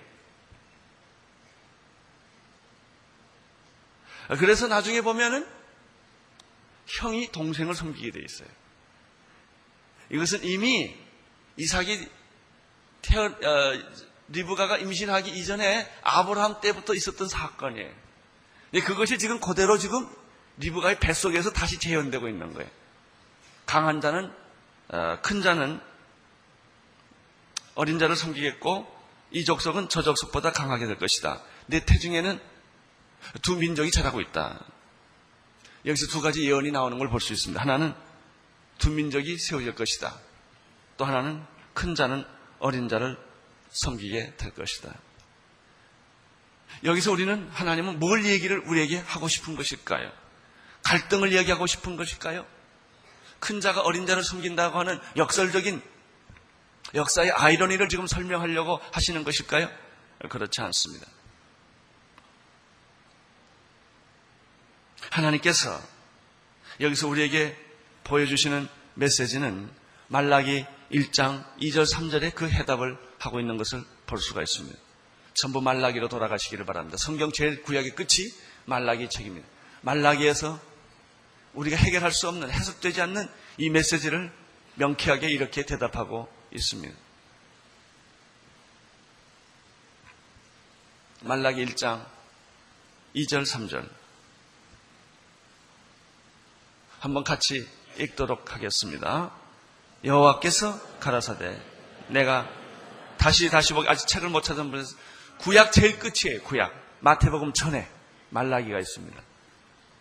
그래서 4.39 4.67
나중에 4.67 5.01
보면은 5.01 5.47
형이 6.86 7.31
동생을 7.31 7.75
섬기게 7.75 8.12
돼 8.12 8.19
있어요. 8.23 8.47
이것은 10.10 10.43
이미 10.43 10.95
이삭이 11.57 12.07
태어, 13.01 13.25
어, 13.25 13.73
리브가가 14.29 14.77
임신하기 14.77 15.31
이전에 15.31 15.89
아브라함 16.03 16.62
때부터 16.62 16.93
있었던 16.93 17.27
사건이에요. 17.27 17.91
그것이 18.86 19.17
지금 19.17 19.39
그대로 19.39 19.77
지금 19.77 20.07
리브가의 20.57 20.99
뱃속에서 20.99 21.51
다시 21.51 21.79
재현되고 21.79 22.27
있는 22.27 22.53
거예요. 22.53 22.69
강한 23.65 24.01
자는 24.01 24.31
어, 24.89 25.19
큰 25.21 25.41
자는 25.41 25.79
어린 27.78 28.00
자를 28.00 28.16
섬기겠고 28.16 28.92
이 29.32 29.46
족속은 29.46 29.90
저 29.90 30.02
족속보다 30.02 30.52
강하게 30.52 30.88
될 30.88 30.98
것이다. 30.98 31.42
내 31.68 31.86
태중에는 31.86 32.40
두 33.44 33.56
민족이 33.56 33.92
자라고 33.92 34.20
있다. 34.20 34.60
여기서 35.86 36.08
두 36.08 36.22
가지 36.22 36.44
예언이 36.44 36.72
나오는 36.72 36.98
걸 36.98 37.08
볼 37.10 37.22
수 37.22 37.34
있습니다. 37.34 37.62
하나는 37.62 37.94
두 38.80 38.90
민족이 38.90 39.38
세워질 39.38 39.76
것이다. 39.76 40.18
또 40.98 41.06
하나는 41.06 41.44
큰 41.74 41.94
자는 41.94 42.26
어린 42.60 42.90
자를 42.90 43.16
섬기게 43.70 44.38
될 44.38 44.54
것이다. 44.56 44.94
여기서 46.84 47.12
우리는 47.12 47.48
하나님은 47.52 48.00
뭘 48.00 48.26
얘기를 48.26 48.60
우리에게 48.60 48.98
하고 48.98 49.28
싶은 49.28 49.56
것일까요? 49.56 50.12
갈등을 50.84 51.32
이야기하고 51.32 51.68
싶은 51.68 51.96
것일까요? 51.96 52.46
큰 53.40 53.62
자가 53.62 53.82
어린 53.82 54.08
자를 54.08 54.24
섬긴다고 54.24 54.80
하는 54.80 55.00
역설적인 55.16 55.82
역사의 56.95 57.32
아이러니를 57.32 57.89
지금 57.89 58.08
설명하려고 58.08 58.80
하시는 58.91 59.23
것일까요? 59.23 59.69
그렇지 60.30 60.62
않습니다. 60.62 61.06
하나님께서 65.12 65.80
여기서 66.80 67.08
우리에게 67.08 67.58
보여주시는 68.04 68.67
메시지는 68.95 69.69
말라기 70.08 70.65
1장 70.91 71.43
2절 71.60 71.91
3절에 71.91 72.34
그 72.34 72.50
해답을 72.50 72.97
하고 73.19 73.39
있는 73.39 73.58
것을 73.58 73.84
볼 74.06 74.19
수가 74.19 74.41
있습니다. 74.41 74.78
전부 75.34 75.62
말라기로 75.62 76.08
돌아가시기를 76.08 76.65
바랍니다. 76.65 76.97
성경 76.97 77.32
제일 77.32 77.62
구약의 77.62 77.95
끝이 77.95 78.30
말라기 78.65 79.10
책입니다. 79.10 79.47
말라기에서 79.82 80.60
우리가 81.54 81.78
해결할 81.78 82.12
수 82.12 82.28
없는 82.28 82.50
해석되지 82.50 83.02
않는 83.02 83.28
이 83.58 83.69
메시지를 83.69 84.32
명쾌하게 84.76 85.30
이렇게 85.30 85.65
대답하고 85.65 86.30
있습니다. 86.51 86.95
말라기 91.21 91.65
1장 91.65 92.05
2절 93.15 93.45
3절 93.45 93.89
한번 96.99 97.23
같이 97.23 97.67
읽도록 97.97 98.53
하겠습니다. 98.53 99.31
여호와께서 100.03 100.79
가라사대 100.99 101.60
내가 102.10 102.47
다시 103.17 103.49
다시 103.49 103.73
보기 103.73 103.89
아직 103.89 104.07
책을 104.07 104.29
못 104.29 104.41
찾은 104.41 104.69
분에서 104.71 104.95
구약 105.39 105.71
제일 105.71 105.99
끝이에요. 105.99 106.41
구약 106.43 106.73
마태복음 106.99 107.53
전에 107.53 107.89
말라기가 108.29 108.79
있습니다. 108.79 109.21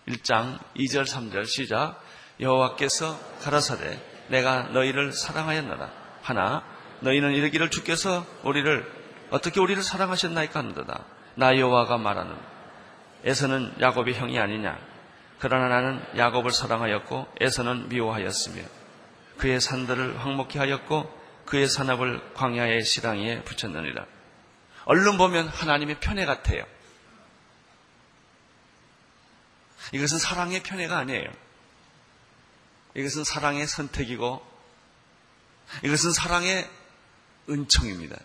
1장 0.09 0.59
2절 0.77 1.07
3절 1.07 1.47
시작 1.47 2.01
여호와께서 2.41 3.19
가라사대 3.41 4.27
내가 4.29 4.65
너희를 4.65 5.13
사랑하였노라 5.13 6.06
하나 6.27 6.63
너희는 7.01 7.33
이르기를 7.33 7.71
주께서 7.71 8.27
우리를 8.43 8.85
어떻게 9.31 9.61
우리를 9.61 9.83
사랑하셨나이까 9.83 10.59
하는도다 10.59 11.05
나 11.37 11.59
여호와가 11.59 11.99
말하는 11.99 12.35
에서는 13.25 13.75
야곱의 13.81 14.15
형이 14.15 14.39
아니냐 14.39 14.79
그러나 15.39 15.69
나는 15.69 16.03
야곱을 16.17 16.51
사랑하였고 16.51 17.29
에서는 17.41 17.89
미워하였으며 17.89 18.63
그의 19.39 19.61
산들을 19.61 20.19
황목케 20.19 20.59
하였고 20.59 21.15
그의 21.45 21.69
산업을 21.69 22.35
광야의 22.35 22.85
시랑이에 22.85 23.43
붙였느니라. 23.43 24.05
얼른 24.85 25.19
보면 25.19 25.49
하나님의 25.49 26.01
편애 26.01 26.25
같아요. 26.25 26.65
이것은 29.93 30.19
사랑의 30.19 30.63
편애가 30.63 30.97
아니에요. 30.97 31.29
이것은 32.95 33.25
사랑의 33.25 33.67
선택이고 33.67 34.56
이것은 35.83 36.13
사랑의 36.13 36.69
은총입니다. 37.49 38.17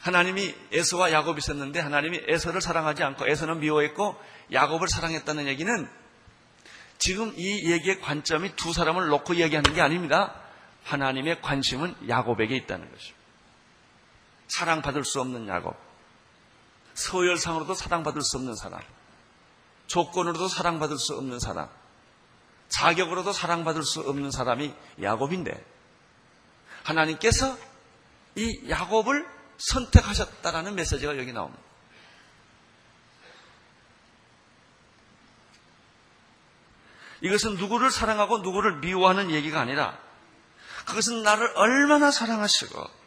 하나님이 0.00 0.54
에서와 0.72 1.12
야곱이 1.12 1.38
있었는데 1.38 1.80
하나님이 1.80 2.22
에서를 2.26 2.60
사랑하지 2.60 3.02
않고 3.02 3.26
에서는 3.26 3.60
미워했고 3.60 4.16
야곱을 4.52 4.88
사랑했다는 4.88 5.46
얘기는 5.48 5.88
지금 6.98 7.32
이 7.36 7.70
얘기의 7.70 8.00
관점이 8.00 8.56
두 8.56 8.72
사람을 8.72 9.08
놓고 9.08 9.36
얘기하는 9.36 9.72
게 9.72 9.80
아닙니다. 9.80 10.34
하나님의 10.84 11.42
관심은 11.42 11.94
야곱에게 12.08 12.56
있다는 12.56 12.90
것입니다. 12.90 13.18
사랑받을 14.48 15.04
수 15.04 15.20
없는 15.20 15.46
야곱. 15.48 15.76
서열상으로도 16.94 17.74
사랑받을 17.74 18.22
수 18.22 18.38
없는 18.38 18.56
사람. 18.56 18.80
조건으로도 19.86 20.48
사랑받을 20.48 20.98
수 20.98 21.14
없는 21.16 21.38
사람. 21.38 21.68
자격으로도 22.68 23.32
사랑받을 23.32 23.82
수 23.82 24.00
없는 24.00 24.30
사람이 24.30 24.74
야곱인데 25.02 25.64
하나님께서 26.88 27.56
이 28.34 28.68
야곱을 28.68 29.26
선택하셨다라는 29.58 30.74
메시지가 30.74 31.18
여기 31.18 31.32
나옵니다. 31.32 31.62
이것은 37.20 37.56
누구를 37.56 37.90
사랑하고 37.90 38.38
누구를 38.38 38.76
미워하는 38.76 39.32
얘기가 39.32 39.60
아니라 39.60 39.98
그것은 40.86 41.22
나를 41.22 41.52
얼마나 41.56 42.10
사랑하시고 42.10 42.98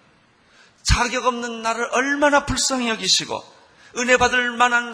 자격 0.83 1.25
없는 1.25 1.61
나를 1.61 1.87
얼마나 1.91 2.45
불쌍히 2.45 2.89
여기시고 2.89 3.41
은혜 3.97 4.17
받을 4.17 4.51
만한 4.57 4.93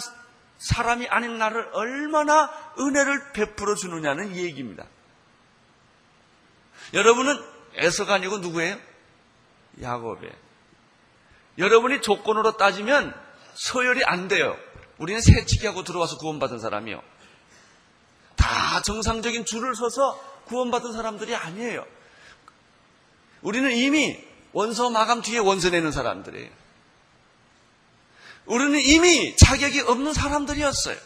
사람이 0.59 1.07
아닌 1.07 1.37
나를 1.37 1.69
얼마나 1.73 2.51
은혜를 2.79 3.33
베풀어 3.33 3.75
주느냐는 3.75 4.35
얘기입니다. 4.35 4.85
여러분은 6.93 7.56
에서가 7.77 8.15
아니고 8.15 8.39
누구예요? 8.39 8.77
야곱이에요. 9.81 10.33
여러분이 11.57 12.01
조건으로 12.01 12.57
따지면 12.57 13.13
소열이 13.53 14.03
안 14.05 14.27
돼요. 14.27 14.57
우리는 14.97 15.21
새치기하고 15.21 15.83
들어와서 15.83 16.17
구원받은 16.17 16.59
사람이요. 16.59 17.01
다 18.35 18.81
정상적인 18.81 19.45
줄을 19.45 19.75
서서 19.75 20.19
구원받은 20.45 20.93
사람들이 20.93 21.35
아니에요. 21.35 21.85
우리는 23.41 23.71
이미 23.71 24.17
원서 24.53 24.89
마감 24.89 25.21
뒤에 25.21 25.39
원서 25.39 25.69
내는 25.69 25.91
사람들이에요. 25.91 26.49
우리는 28.45 28.79
이미 28.79 29.35
자격이 29.35 29.81
없는 29.81 30.13
사람들이었어요. 30.13 30.97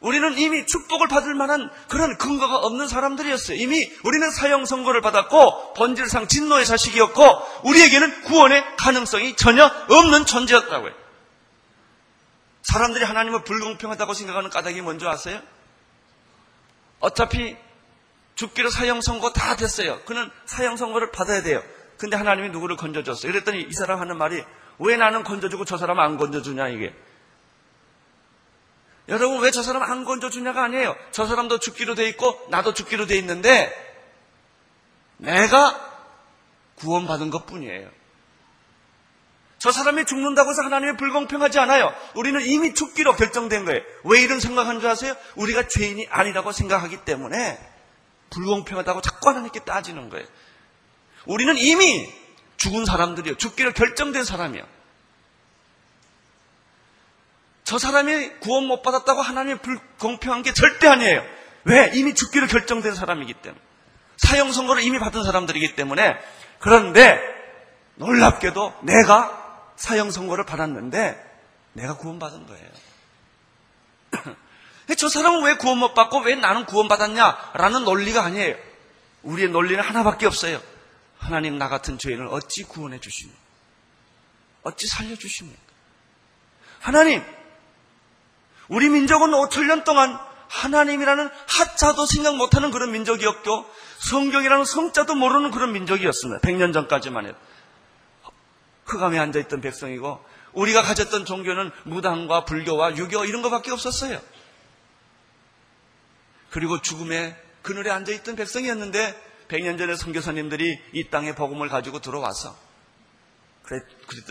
우리는 0.00 0.36
이미 0.38 0.66
축복을 0.66 1.08
받을 1.08 1.34
만한 1.34 1.70
그런 1.88 2.18
근거가 2.18 2.56
없는 2.58 2.86
사람들이었어요. 2.88 3.56
이미 3.56 3.90
우리는 4.04 4.30
사형 4.30 4.66
선고를 4.66 5.00
받았고 5.00 5.74
본질상 5.74 6.28
진노의 6.28 6.66
자식이었고 6.66 7.22
우리에게는 7.64 8.22
구원의 8.22 8.64
가능성이 8.76 9.36
전혀 9.36 9.64
없는 9.64 10.26
존재였다고요. 10.26 10.92
사람들이 12.62 13.04
하나님을 13.04 13.44
불공평하다고 13.44 14.12
생각하는 14.12 14.50
까닭이 14.50 14.80
뭔지 14.82 15.06
아세요? 15.06 15.40
어차피 17.00 17.56
죽기로 18.34 18.70
사형 18.70 19.00
선고 19.00 19.32
다 19.32 19.56
됐어요. 19.56 20.00
그는 20.04 20.30
사형 20.44 20.76
선고를 20.76 21.10
받아야 21.10 21.42
돼요. 21.42 21.62
근데 21.96 22.16
하나님이 22.16 22.50
누구를 22.50 22.76
건져줬어요. 22.76 23.32
그랬더니 23.32 23.62
이 23.62 23.72
사람 23.72 24.00
하는 24.00 24.18
말이 24.18 24.44
왜 24.78 24.96
나는 24.96 25.24
건져주고 25.24 25.64
저 25.64 25.78
사람은 25.78 26.02
안 26.02 26.16
건져주냐 26.18 26.68
이게. 26.68 26.94
여러분 29.08 29.38
왜 29.40 29.50
저 29.50 29.62
사람 29.62 29.82
안 29.82 30.04
건져주냐가 30.04 30.64
아니에요. 30.64 30.96
저 31.12 31.26
사람도 31.26 31.58
죽기로 31.58 31.94
돼 31.94 32.08
있고 32.08 32.38
나도 32.50 32.74
죽기로 32.74 33.06
돼 33.06 33.16
있는데 33.18 33.72
내가 35.18 35.80
구원받은 36.76 37.30
것 37.30 37.46
뿐이에요. 37.46 37.88
저 39.58 39.72
사람이 39.72 40.04
죽는다고 40.04 40.50
해서 40.50 40.62
하나님이 40.62 40.96
불공평하지 40.96 41.58
않아요. 41.60 41.92
우리는 42.14 42.40
이미 42.44 42.74
죽기로 42.74 43.16
결정된 43.16 43.64
거예요. 43.64 43.80
왜 44.04 44.20
이런 44.20 44.38
생각한 44.38 44.80
줄 44.80 44.88
아세요? 44.90 45.16
우리가 45.36 45.66
죄인이 45.68 46.06
아니라고 46.10 46.52
생각하기 46.52 46.98
때문에 47.04 47.58
불공평하다고 48.30 49.00
자꾸 49.00 49.30
하나님께 49.30 49.60
따지는 49.60 50.10
거예요. 50.10 50.26
우리는 51.24 51.56
이미 51.56 52.12
죽은 52.58 52.84
사람들이요. 52.84 53.36
죽기로 53.36 53.72
결정된 53.72 54.24
사람이요. 54.24 54.64
저 57.66 57.78
사람이 57.80 58.38
구원 58.38 58.66
못 58.66 58.82
받았다고 58.82 59.20
하나님이 59.20 59.58
불공평한 59.58 60.44
게 60.44 60.52
절대 60.52 60.86
아니에요. 60.86 61.24
왜? 61.64 61.90
이미 61.94 62.14
죽기로 62.14 62.46
결정된 62.46 62.94
사람이기 62.94 63.34
때문에. 63.34 63.60
사형 64.18 64.52
선고를 64.52 64.84
이미 64.84 65.00
받은 65.00 65.24
사람들이기 65.24 65.74
때문에. 65.74 66.16
그런데 66.60 67.20
놀랍게도 67.96 68.72
내가 68.82 69.72
사형 69.74 70.12
선고를 70.12 70.46
받았는데 70.46 71.20
내가 71.72 71.96
구원받은 71.96 72.46
거예요. 72.46 72.68
저 74.96 75.08
사람은 75.08 75.42
왜 75.42 75.56
구원 75.56 75.78
못 75.78 75.92
받고 75.92 76.20
왜 76.20 76.36
나는 76.36 76.66
구원 76.66 76.86
받았냐라는 76.86 77.82
논리가 77.82 78.22
아니에요. 78.22 78.54
우리의 79.24 79.48
논리는 79.48 79.82
하나밖에 79.82 80.26
없어요. 80.26 80.62
하나님 81.18 81.58
나 81.58 81.68
같은 81.68 81.98
죄인을 81.98 82.28
어찌 82.28 82.62
구원해 82.62 83.00
주십니까? 83.00 83.40
어찌 84.62 84.86
살려 84.86 85.16
주십니까? 85.16 85.60
하나님, 86.78 87.24
우리 88.68 88.88
민족은 88.88 89.30
5천년 89.30 89.84
동안 89.84 90.18
하나님이라는 90.48 91.28
하자도 91.48 92.06
생각 92.06 92.36
못하는 92.36 92.70
그런 92.70 92.92
민족이었고 92.92 93.66
성경이라는 93.98 94.64
성자도 94.64 95.14
모르는 95.14 95.50
그런 95.50 95.72
민족이었습니다. 95.72 96.40
100년 96.40 96.72
전까지만 96.72 97.26
해도. 97.26 97.36
흑암에 98.86 99.18
앉아있던 99.18 99.60
백성이고 99.60 100.24
우리가 100.52 100.82
가졌던 100.82 101.24
종교는 101.24 101.70
무당과 101.84 102.44
불교와 102.44 102.96
유교 102.96 103.24
이런 103.24 103.42
것밖에 103.42 103.72
없었어요. 103.72 104.20
그리고 106.50 106.80
죽음의 106.80 107.36
그늘에 107.62 107.90
앉아있던 107.90 108.36
백성이었는데 108.36 109.22
100년 109.48 109.78
전에 109.78 109.96
선교사님들이 109.96 110.80
이 110.92 111.10
땅에 111.10 111.34
복음을 111.34 111.68
가지고 111.68 112.00
들어와서 112.00 112.56
그래, 113.64 113.80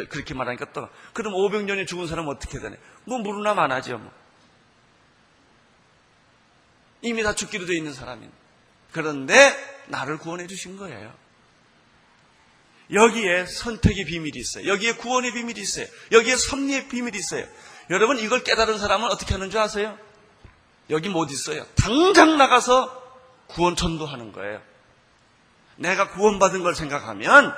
그렇게 0.10 0.34
말하니까 0.34 0.71
또 0.71 0.88
그럼 1.13 1.34
500년에 1.34 1.86
죽은 1.86 2.08
사람은 2.08 2.34
어떻게 2.34 2.60
되냐? 2.60 2.76
뭐 3.04 3.19
무르나 3.19 3.54
많아죠. 3.54 3.98
뭐. 3.98 4.12
이미 7.02 7.24
다 7.24 7.34
죽기로 7.34 7.66
되어 7.66 7.76
있는 7.76 7.94
사람인. 7.94 8.32
그런데 8.92 9.34
나를 9.88 10.18
구원해 10.18 10.48
주신 10.48 10.78
거예요. 10.78 11.14
여기에 12.92 13.46
선택의 13.48 14.06
비밀이 14.06 14.38
있어요. 14.38 14.68
여기에 14.68 14.94
구원의 14.96 15.34
비밀이 15.34 15.60
있어요. 15.60 15.88
여기에 16.12 16.36
섭리의 16.36 16.88
비밀이 16.88 17.18
있어요. 17.18 17.46
여러분 17.90 18.20
이걸 18.20 18.44
깨달은 18.44 18.78
사람은 18.78 19.10
어떻게 19.10 19.34
하는 19.34 19.50
줄 19.50 19.60
아세요? 19.60 19.98
여기 20.90 21.10
못 21.10 21.32
있어요. 21.32 21.66
당장 21.76 22.38
나가서 22.38 23.04
구원 23.48 23.76
전도하는 23.76 24.32
거예요. 24.32 24.62
내가 25.78 26.10
구원받은 26.12 26.64
걸 26.64 26.76
생각하면 26.76 27.54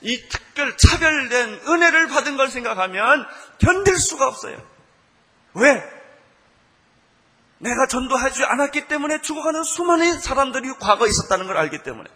이 0.00 0.28
특별 0.28 0.76
차별된 0.76 1.60
은혜를 1.66 2.08
받은 2.08 2.36
걸 2.36 2.48
생각하면 2.48 3.26
견딜 3.58 3.96
수가 3.98 4.28
없어요. 4.28 4.62
왜? 5.54 5.97
내가 7.58 7.86
전도하지 7.86 8.44
않았기 8.44 8.86
때문에 8.88 9.20
죽어가는 9.20 9.64
수많은 9.64 10.20
사람들이 10.20 10.74
과거에 10.80 11.08
있었다는 11.08 11.46
걸 11.46 11.56
알기 11.56 11.82
때문에 11.82 12.08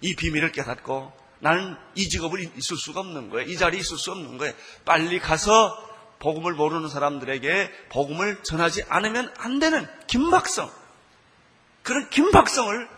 이 0.00 0.14
비밀을 0.14 0.52
깨닫고 0.52 1.12
나는 1.40 1.76
이 1.94 2.08
직업을 2.08 2.40
있을 2.56 2.76
수가 2.76 3.00
없는 3.00 3.30
거예요. 3.30 3.48
이 3.48 3.56
자리에 3.56 3.80
있을 3.80 3.98
수 3.98 4.12
없는 4.12 4.38
거예요. 4.38 4.54
빨리 4.84 5.18
가서 5.18 5.76
복음을 6.20 6.54
모르는 6.54 6.88
사람들에게 6.88 7.88
복음을 7.90 8.42
전하지 8.44 8.84
않으면 8.88 9.32
안 9.38 9.58
되는 9.58 9.86
김박성. 10.06 10.70
그런 11.82 12.08
김박성을 12.08 12.88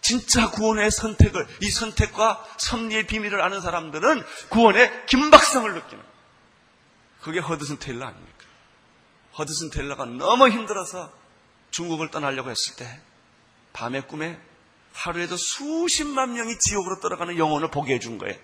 진짜 0.00 0.50
구원의 0.50 0.90
선택을, 0.90 1.46
이 1.60 1.70
선택과 1.70 2.44
섭리의 2.58 3.06
비밀을 3.06 3.40
아는 3.40 3.60
사람들은 3.60 4.22
구원의 4.50 5.06
김박성을 5.06 5.72
느끼는. 5.74 6.04
그게 7.22 7.38
허드슨 7.38 7.78
테일러 7.78 8.06
아닙니까? 8.06 8.31
허드슨 9.38 9.70
테일러가 9.70 10.04
너무 10.04 10.48
힘들어서 10.48 11.12
중국을 11.70 12.10
떠나려고 12.10 12.50
했을 12.50 12.76
때 12.76 13.00
밤의 13.72 14.06
꿈에 14.08 14.38
하루에도 14.92 15.36
수십만 15.36 16.34
명이 16.34 16.58
지옥으로 16.58 17.00
떨어가는 17.00 17.38
영혼을 17.38 17.70
보게 17.70 17.94
해준 17.94 18.18
거예요. 18.18 18.36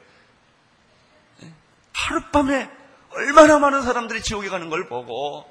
네? 1.41 1.53
하룻밤에 1.93 2.71
얼마나 3.11 3.59
많은 3.59 3.83
사람들이 3.83 4.23
지옥에 4.23 4.49
가는 4.49 4.71
걸 4.71 4.89
보고 4.89 5.51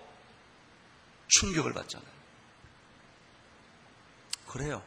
충격을 1.28 1.73
받잖아요. 1.73 2.10
그래요. 4.47 4.82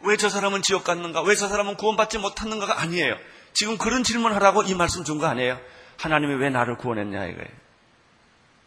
왜 0.00 0.16
저 0.16 0.28
사람은 0.30 0.62
지옥 0.62 0.84
갔는가? 0.84 1.22
왜 1.22 1.34
저 1.34 1.48
사람은 1.48 1.76
구원받지 1.76 2.18
못했는가가 2.18 2.80
아니에요. 2.80 3.16
지금 3.52 3.76
그런 3.78 4.04
질문 4.04 4.32
하라고 4.32 4.62
이 4.62 4.74
말씀 4.74 5.04
준 5.04 5.18
거 5.18 5.26
아니에요. 5.26 5.60
하나님이 5.98 6.34
왜 6.36 6.48
나를 6.48 6.76
구원했냐 6.78 7.26
이거예요. 7.26 7.50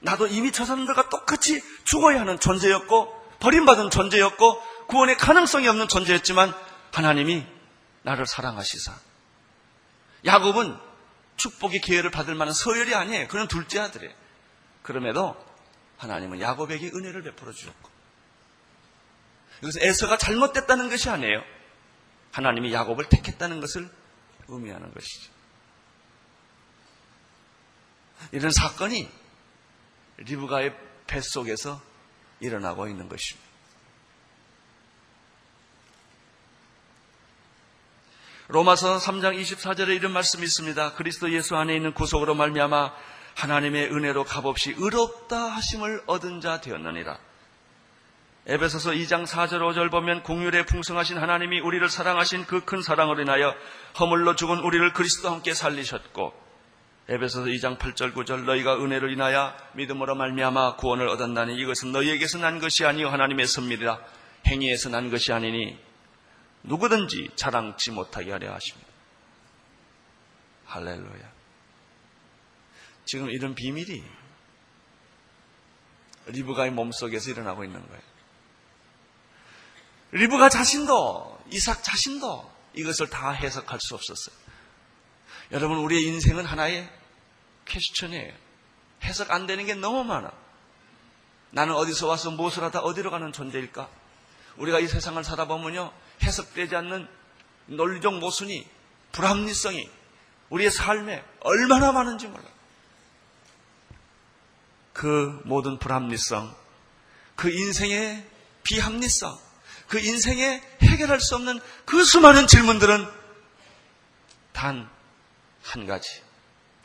나도 0.01 0.27
이미 0.27 0.51
저 0.51 0.65
사람들과 0.65 1.09
똑같이 1.09 1.61
죽어야 1.83 2.19
하는 2.19 2.39
존재였고 2.39 3.19
버림받은 3.39 3.89
존재였고 3.89 4.61
구원의 4.87 5.17
가능성이 5.17 5.67
없는 5.67 5.87
존재였지만 5.87 6.53
하나님이 6.91 7.45
나를 8.03 8.25
사랑하시사. 8.25 8.93
야곱은 10.25 10.77
축복의 11.37 11.81
기회를 11.81 12.11
받을 12.11 12.35
만한 12.35 12.53
서열이 12.53 12.93
아니에요. 12.93 13.27
그는 13.27 13.47
둘째 13.47 13.79
아들이에요. 13.79 14.13
그럼에도 14.83 15.35
하나님은 15.97 16.41
야곱에게 16.41 16.91
은혜를 16.93 17.23
베풀어 17.23 17.51
주셨고. 17.51 17.89
여기서 19.63 19.79
에서가 19.81 20.17
잘못됐다는 20.17 20.89
것이 20.89 21.09
아니에요. 21.09 21.41
하나님이 22.31 22.73
야곱을 22.73 23.05
택했다는 23.09 23.59
것을 23.61 23.89
의미하는 24.47 24.91
것이죠. 24.93 25.31
이런 28.31 28.51
사건이 28.51 29.09
리브가의 30.17 30.75
뱃속에서 31.07 31.81
일어나고 32.39 32.87
있는 32.87 33.07
것입니다. 33.09 33.49
로마서 38.47 38.97
3장 38.97 39.39
24절에 39.39 39.95
이런 39.95 40.11
말씀이 40.11 40.43
있습니다. 40.43 40.93
그리스도 40.95 41.31
예수 41.31 41.55
안에 41.55 41.73
있는 41.73 41.93
구속으로 41.93 42.35
말미암아 42.35 42.91
하나님의 43.35 43.93
은혜로 43.93 44.25
값없이 44.25 44.73
의롭다 44.77 45.37
하심을 45.37 46.03
얻은 46.05 46.41
자 46.41 46.59
되었느니라. 46.59 47.17
에베소서 48.47 48.91
2장 48.91 49.25
4절 49.25 49.59
5절 49.59 49.91
보면 49.91 50.23
공율에 50.23 50.65
풍성하신 50.65 51.17
하나님이 51.17 51.59
우리를 51.61 51.87
사랑하신 51.87 52.45
그 52.45 52.65
큰 52.65 52.81
사랑으로 52.81 53.21
인하여 53.21 53.55
허물로 53.99 54.35
죽은 54.35 54.59
우리를 54.59 54.93
그리스도와 54.93 55.35
함께 55.35 55.53
살리셨고 55.53 56.33
에베소서 57.11 57.47
2장 57.47 57.77
8절 57.77 58.13
9절 58.13 58.45
너희가 58.45 58.77
은혜를 58.77 59.11
인하여 59.11 59.53
믿음으로 59.73 60.15
말미암아 60.15 60.77
구원을 60.77 61.09
얻었나니 61.09 61.57
이것은 61.57 61.91
너희에게서 61.91 62.37
난 62.37 62.59
것이 62.59 62.85
아니요 62.85 63.09
하나님의 63.09 63.47
선물이라 63.47 63.99
행위에서 64.47 64.87
난 64.87 65.09
것이 65.09 65.33
아니니 65.33 65.77
누구든지 66.63 67.31
자랑치 67.35 67.91
못하게 67.91 68.31
하려 68.31 68.53
하십니다. 68.53 68.87
할렐루야. 70.67 71.31
지금 73.03 73.29
이런 73.29 73.55
비밀이 73.55 74.01
리브가의 76.27 76.71
몸속에서 76.71 77.31
일어나고 77.31 77.65
있는 77.65 77.85
거예요. 77.85 78.01
리브가 80.11 80.47
자신도, 80.47 81.43
이삭 81.51 81.83
자신도 81.83 82.51
이것을 82.75 83.09
다 83.09 83.31
해석할 83.31 83.79
수 83.81 83.95
없었어요. 83.95 84.35
여러분, 85.51 85.79
우리의 85.79 86.03
인생은 86.05 86.45
하나의 86.45 87.00
퀘스천이에요. 87.71 88.33
해석 89.03 89.31
안 89.31 89.47
되는 89.47 89.65
게 89.65 89.73
너무 89.73 90.03
많아. 90.03 90.31
나는 91.51 91.73
어디서 91.75 92.07
와서 92.07 92.31
무엇을 92.31 92.63
하다 92.63 92.81
어디로 92.81 93.11
가는 93.11 93.31
존재일까? 93.31 93.89
우리가 94.57 94.79
이 94.79 94.87
세상을 94.87 95.21
살아 95.23 95.45
보면요. 95.45 95.91
해석되지 96.23 96.75
않는 96.75 97.07
논리적 97.67 98.19
모순이, 98.19 98.67
불합리성이 99.11 99.89
우리의 100.49 100.69
삶에 100.71 101.23
얼마나 101.41 101.91
많은지 101.91 102.27
몰라. 102.27 102.43
그 104.93 105.41
모든 105.45 105.79
불합리성, 105.79 106.55
그 107.35 107.49
인생의 107.49 108.27
비합리성, 108.63 109.37
그 109.87 109.99
인생에 109.99 110.61
해결할 110.81 111.19
수 111.19 111.35
없는 111.35 111.59
그 111.85 112.03
수많은 112.03 112.47
질문들은 112.47 113.07
단 114.53 115.01
한 115.63 115.85
가지. 115.85 116.21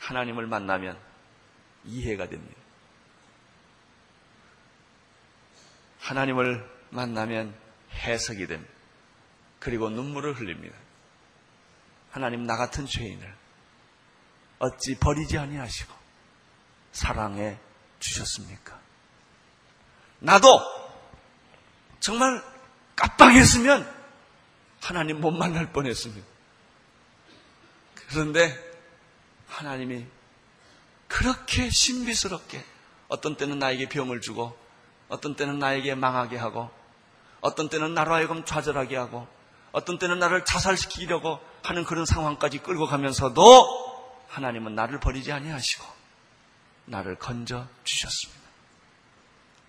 하나님을 0.07 0.47
만나면 0.47 0.97
이해가 1.83 2.29
됩니다. 2.29 2.55
하나님을 5.99 6.65
만나면 6.91 7.53
해석이 7.91 8.47
됩니다. 8.47 8.73
그리고 9.59 9.89
눈물을 9.89 10.33
흘립니다. 10.33 10.77
하나님 12.11 12.45
나 12.45 12.55
같은 12.55 12.85
죄인을 12.85 13.35
어찌 14.59 14.97
버리지 14.97 15.37
아니하시고 15.37 15.93
사랑해 16.93 17.59
주셨습니까? 17.99 18.79
나도 20.19 20.47
정말 21.99 22.41
깜빡했으면 22.95 23.93
하나님 24.81 25.19
못 25.19 25.31
만날 25.31 25.73
뻔했습니다. 25.73 26.25
그런데 28.07 28.66
하나님이 29.47 30.05
그렇게 31.07 31.69
신비스럽게 31.69 32.63
어떤 33.07 33.37
때는 33.37 33.59
나에게 33.59 33.89
병을 33.89 34.21
주고 34.21 34.57
어떤 35.07 35.35
때는 35.35 35.59
나에게 35.59 35.95
망하게 35.95 36.37
하고 36.37 36.69
어떤 37.41 37.69
때는 37.69 37.93
나로 37.93 38.13
하여금 38.13 38.43
좌절하게 38.43 38.97
하고 38.97 39.27
어떤 39.71 39.99
때는 39.99 40.19
나를 40.19 40.43
자살시키려고 40.43 41.39
하는 41.63 41.83
그런 41.83 42.05
상황까지 42.05 42.59
끌고 42.59 42.87
가면서도 42.87 44.25
하나님은 44.27 44.75
나를 44.75 44.99
버리지 44.99 45.31
아니하시고 45.31 45.85
나를 46.85 47.17
건져 47.17 47.67
주셨습니다. 47.83 48.41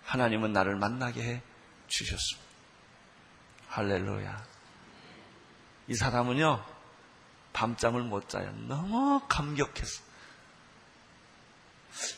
하나님은 0.05 0.53
나를 0.53 0.75
만나게 0.75 1.21
해 1.21 1.41
주셨습니다. 1.87 2.49
할렐루야. 3.67 4.43
이 5.87 5.95
사람은요, 5.95 6.63
밤잠을 7.59 8.03
못 8.03 8.29
자요. 8.29 8.49
너무 8.69 9.21
감격해서. 9.27 10.01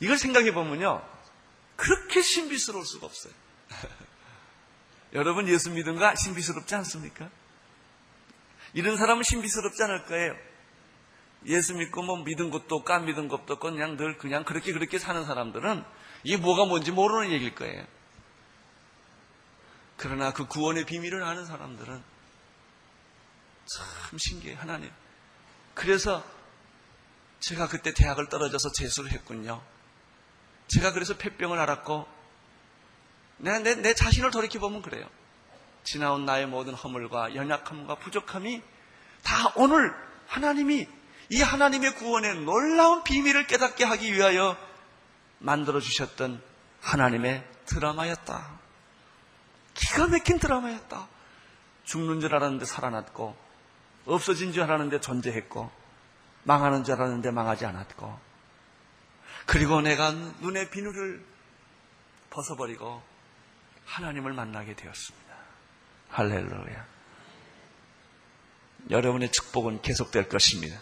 이걸 0.01 0.19
생각해 0.19 0.53
보면요, 0.53 1.03
그렇게 1.75 2.21
신비스러울 2.21 2.85
수가 2.85 3.07
없어요. 3.07 3.33
여러분 5.13 5.47
예수 5.47 5.71
믿음과 5.71 6.13
신비스럽지 6.15 6.75
않습니까? 6.75 7.27
이런 8.73 8.97
사람은 8.97 9.23
신비스럽지 9.23 9.81
않을 9.81 10.05
거예요. 10.05 10.35
예수 11.47 11.73
믿고 11.73 12.03
뭐 12.03 12.23
믿은 12.23 12.51
것도 12.51 12.75
없고 12.75 12.93
안 12.93 13.05
믿은 13.05 13.27
것도 13.27 13.53
없고 13.53 13.71
그냥 13.71 13.97
늘 13.97 14.19
그냥 14.19 14.43
그렇게 14.43 14.71
그렇게 14.71 14.99
사는 14.99 15.25
사람들은 15.25 15.83
이게 16.23 16.37
뭐가 16.37 16.65
뭔지 16.65 16.91
모르는 16.91 17.31
얘기일 17.31 17.55
거예요. 17.55 17.83
그러나 19.97 20.33
그 20.33 20.45
구원의 20.45 20.85
비밀을 20.85 21.23
아는 21.23 21.47
사람들은 21.47 22.03
참 23.65 24.17
신기해 24.19 24.53
하나님. 24.53 24.91
그래서 25.81 26.23
제가 27.39 27.67
그때 27.67 27.91
대학을 27.91 28.29
떨어져서 28.29 28.71
재수를 28.71 29.11
했군요. 29.11 29.63
제가 30.67 30.93
그래서 30.93 31.17
폐병을 31.17 31.57
알았고 31.57 32.07
내, 33.37 33.57
내, 33.57 33.73
내 33.73 33.95
자신을 33.95 34.29
돌이켜보면 34.29 34.83
그래요. 34.83 35.09
지나온 35.83 36.23
나의 36.23 36.45
모든 36.45 36.75
허물과 36.75 37.33
연약함과 37.33 37.95
부족함이 37.95 38.61
다 39.23 39.53
오늘 39.55 39.91
하나님이 40.27 40.87
이 41.29 41.41
하나님의 41.41 41.95
구원의 41.95 42.41
놀라운 42.41 43.03
비밀을 43.03 43.47
깨닫게 43.47 43.83
하기 43.83 44.13
위하여 44.13 44.55
만들어 45.39 45.79
주셨던 45.79 46.43
하나님의 46.81 47.43
드라마였다. 47.65 48.51
기가 49.73 50.07
막힌 50.07 50.37
드라마였다. 50.37 51.07
죽는 51.85 52.21
줄 52.21 52.35
알았는데 52.35 52.65
살아났고, 52.65 53.35
없어진 54.05 54.51
줄 54.51 54.63
알았는데 54.63 55.01
존재했고, 55.01 55.71
망하는 56.43 56.83
줄 56.83 56.95
알았는데 56.95 57.31
망하지 57.31 57.65
않았고, 57.65 58.19
그리고 59.45 59.81
내가 59.81 60.11
눈의 60.11 60.69
비누를 60.69 61.25
벗어버리고 62.29 63.01
하나님을 63.85 64.33
만나게 64.33 64.75
되었습니다. 64.75 65.35
할렐루야. 66.09 66.85
여러분의 68.89 69.31
축복은 69.31 69.81
계속될 69.81 70.29
것입니다. 70.29 70.79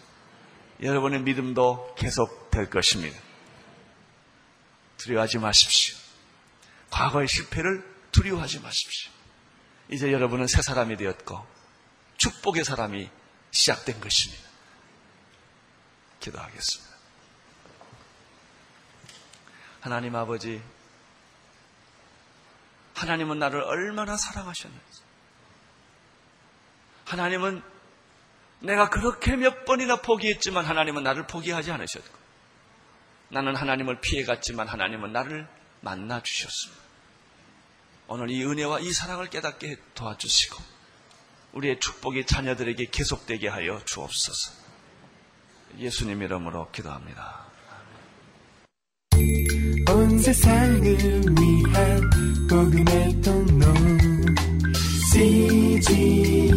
여러분의 0.82 1.22
믿음도 1.22 1.94
계속될 1.98 2.70
것입니다. 2.70 3.18
두려워하지 4.96 5.38
마십시오. 5.38 5.96
과거의 6.90 7.28
실패를 7.28 7.84
두려워하지 8.12 8.60
마십시오. 8.60 9.12
이제 9.90 10.12
여러분은 10.12 10.46
새 10.46 10.62
사람이 10.62 10.96
되었고 10.96 11.44
축복의 12.20 12.64
사람이 12.64 13.10
시작된 13.50 13.98
것입니다. 13.98 14.46
기도하겠습니다. 16.20 16.94
하나님 19.80 20.14
아버지, 20.14 20.62
하나님은 22.94 23.38
나를 23.38 23.62
얼마나 23.62 24.18
사랑하셨는지. 24.18 25.00
하나님은 27.06 27.62
내가 28.60 28.90
그렇게 28.90 29.36
몇 29.36 29.64
번이나 29.64 30.02
포기했지만 30.02 30.66
하나님은 30.66 31.02
나를 31.02 31.26
포기하지 31.26 31.72
않으셨고, 31.72 32.18
나는 33.30 33.56
하나님을 33.56 34.02
피해갔지만 34.02 34.68
하나님은 34.68 35.12
나를 35.12 35.48
만나 35.80 36.22
주셨습니다. 36.22 36.82
오늘 38.08 38.30
이 38.30 38.44
은혜와 38.44 38.80
이 38.80 38.92
사랑을 38.92 39.30
깨닫게 39.30 39.78
도와주시고, 39.94 40.79
우리의 41.52 41.80
축복이 41.80 42.26
자녀들에게 42.26 42.86
계속되게 42.90 43.48
하여 43.48 43.80
주옵소서. 43.84 44.52
예수님 45.78 46.22
이름으로 46.22 46.70
기도합니다. 46.70 47.46
온 49.88 50.18
세상을 50.18 50.82
위한 50.82 52.10
복음의 52.48 53.20
통로 53.22 53.66
CGM 55.12 56.54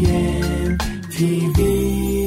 TV 1.11 2.22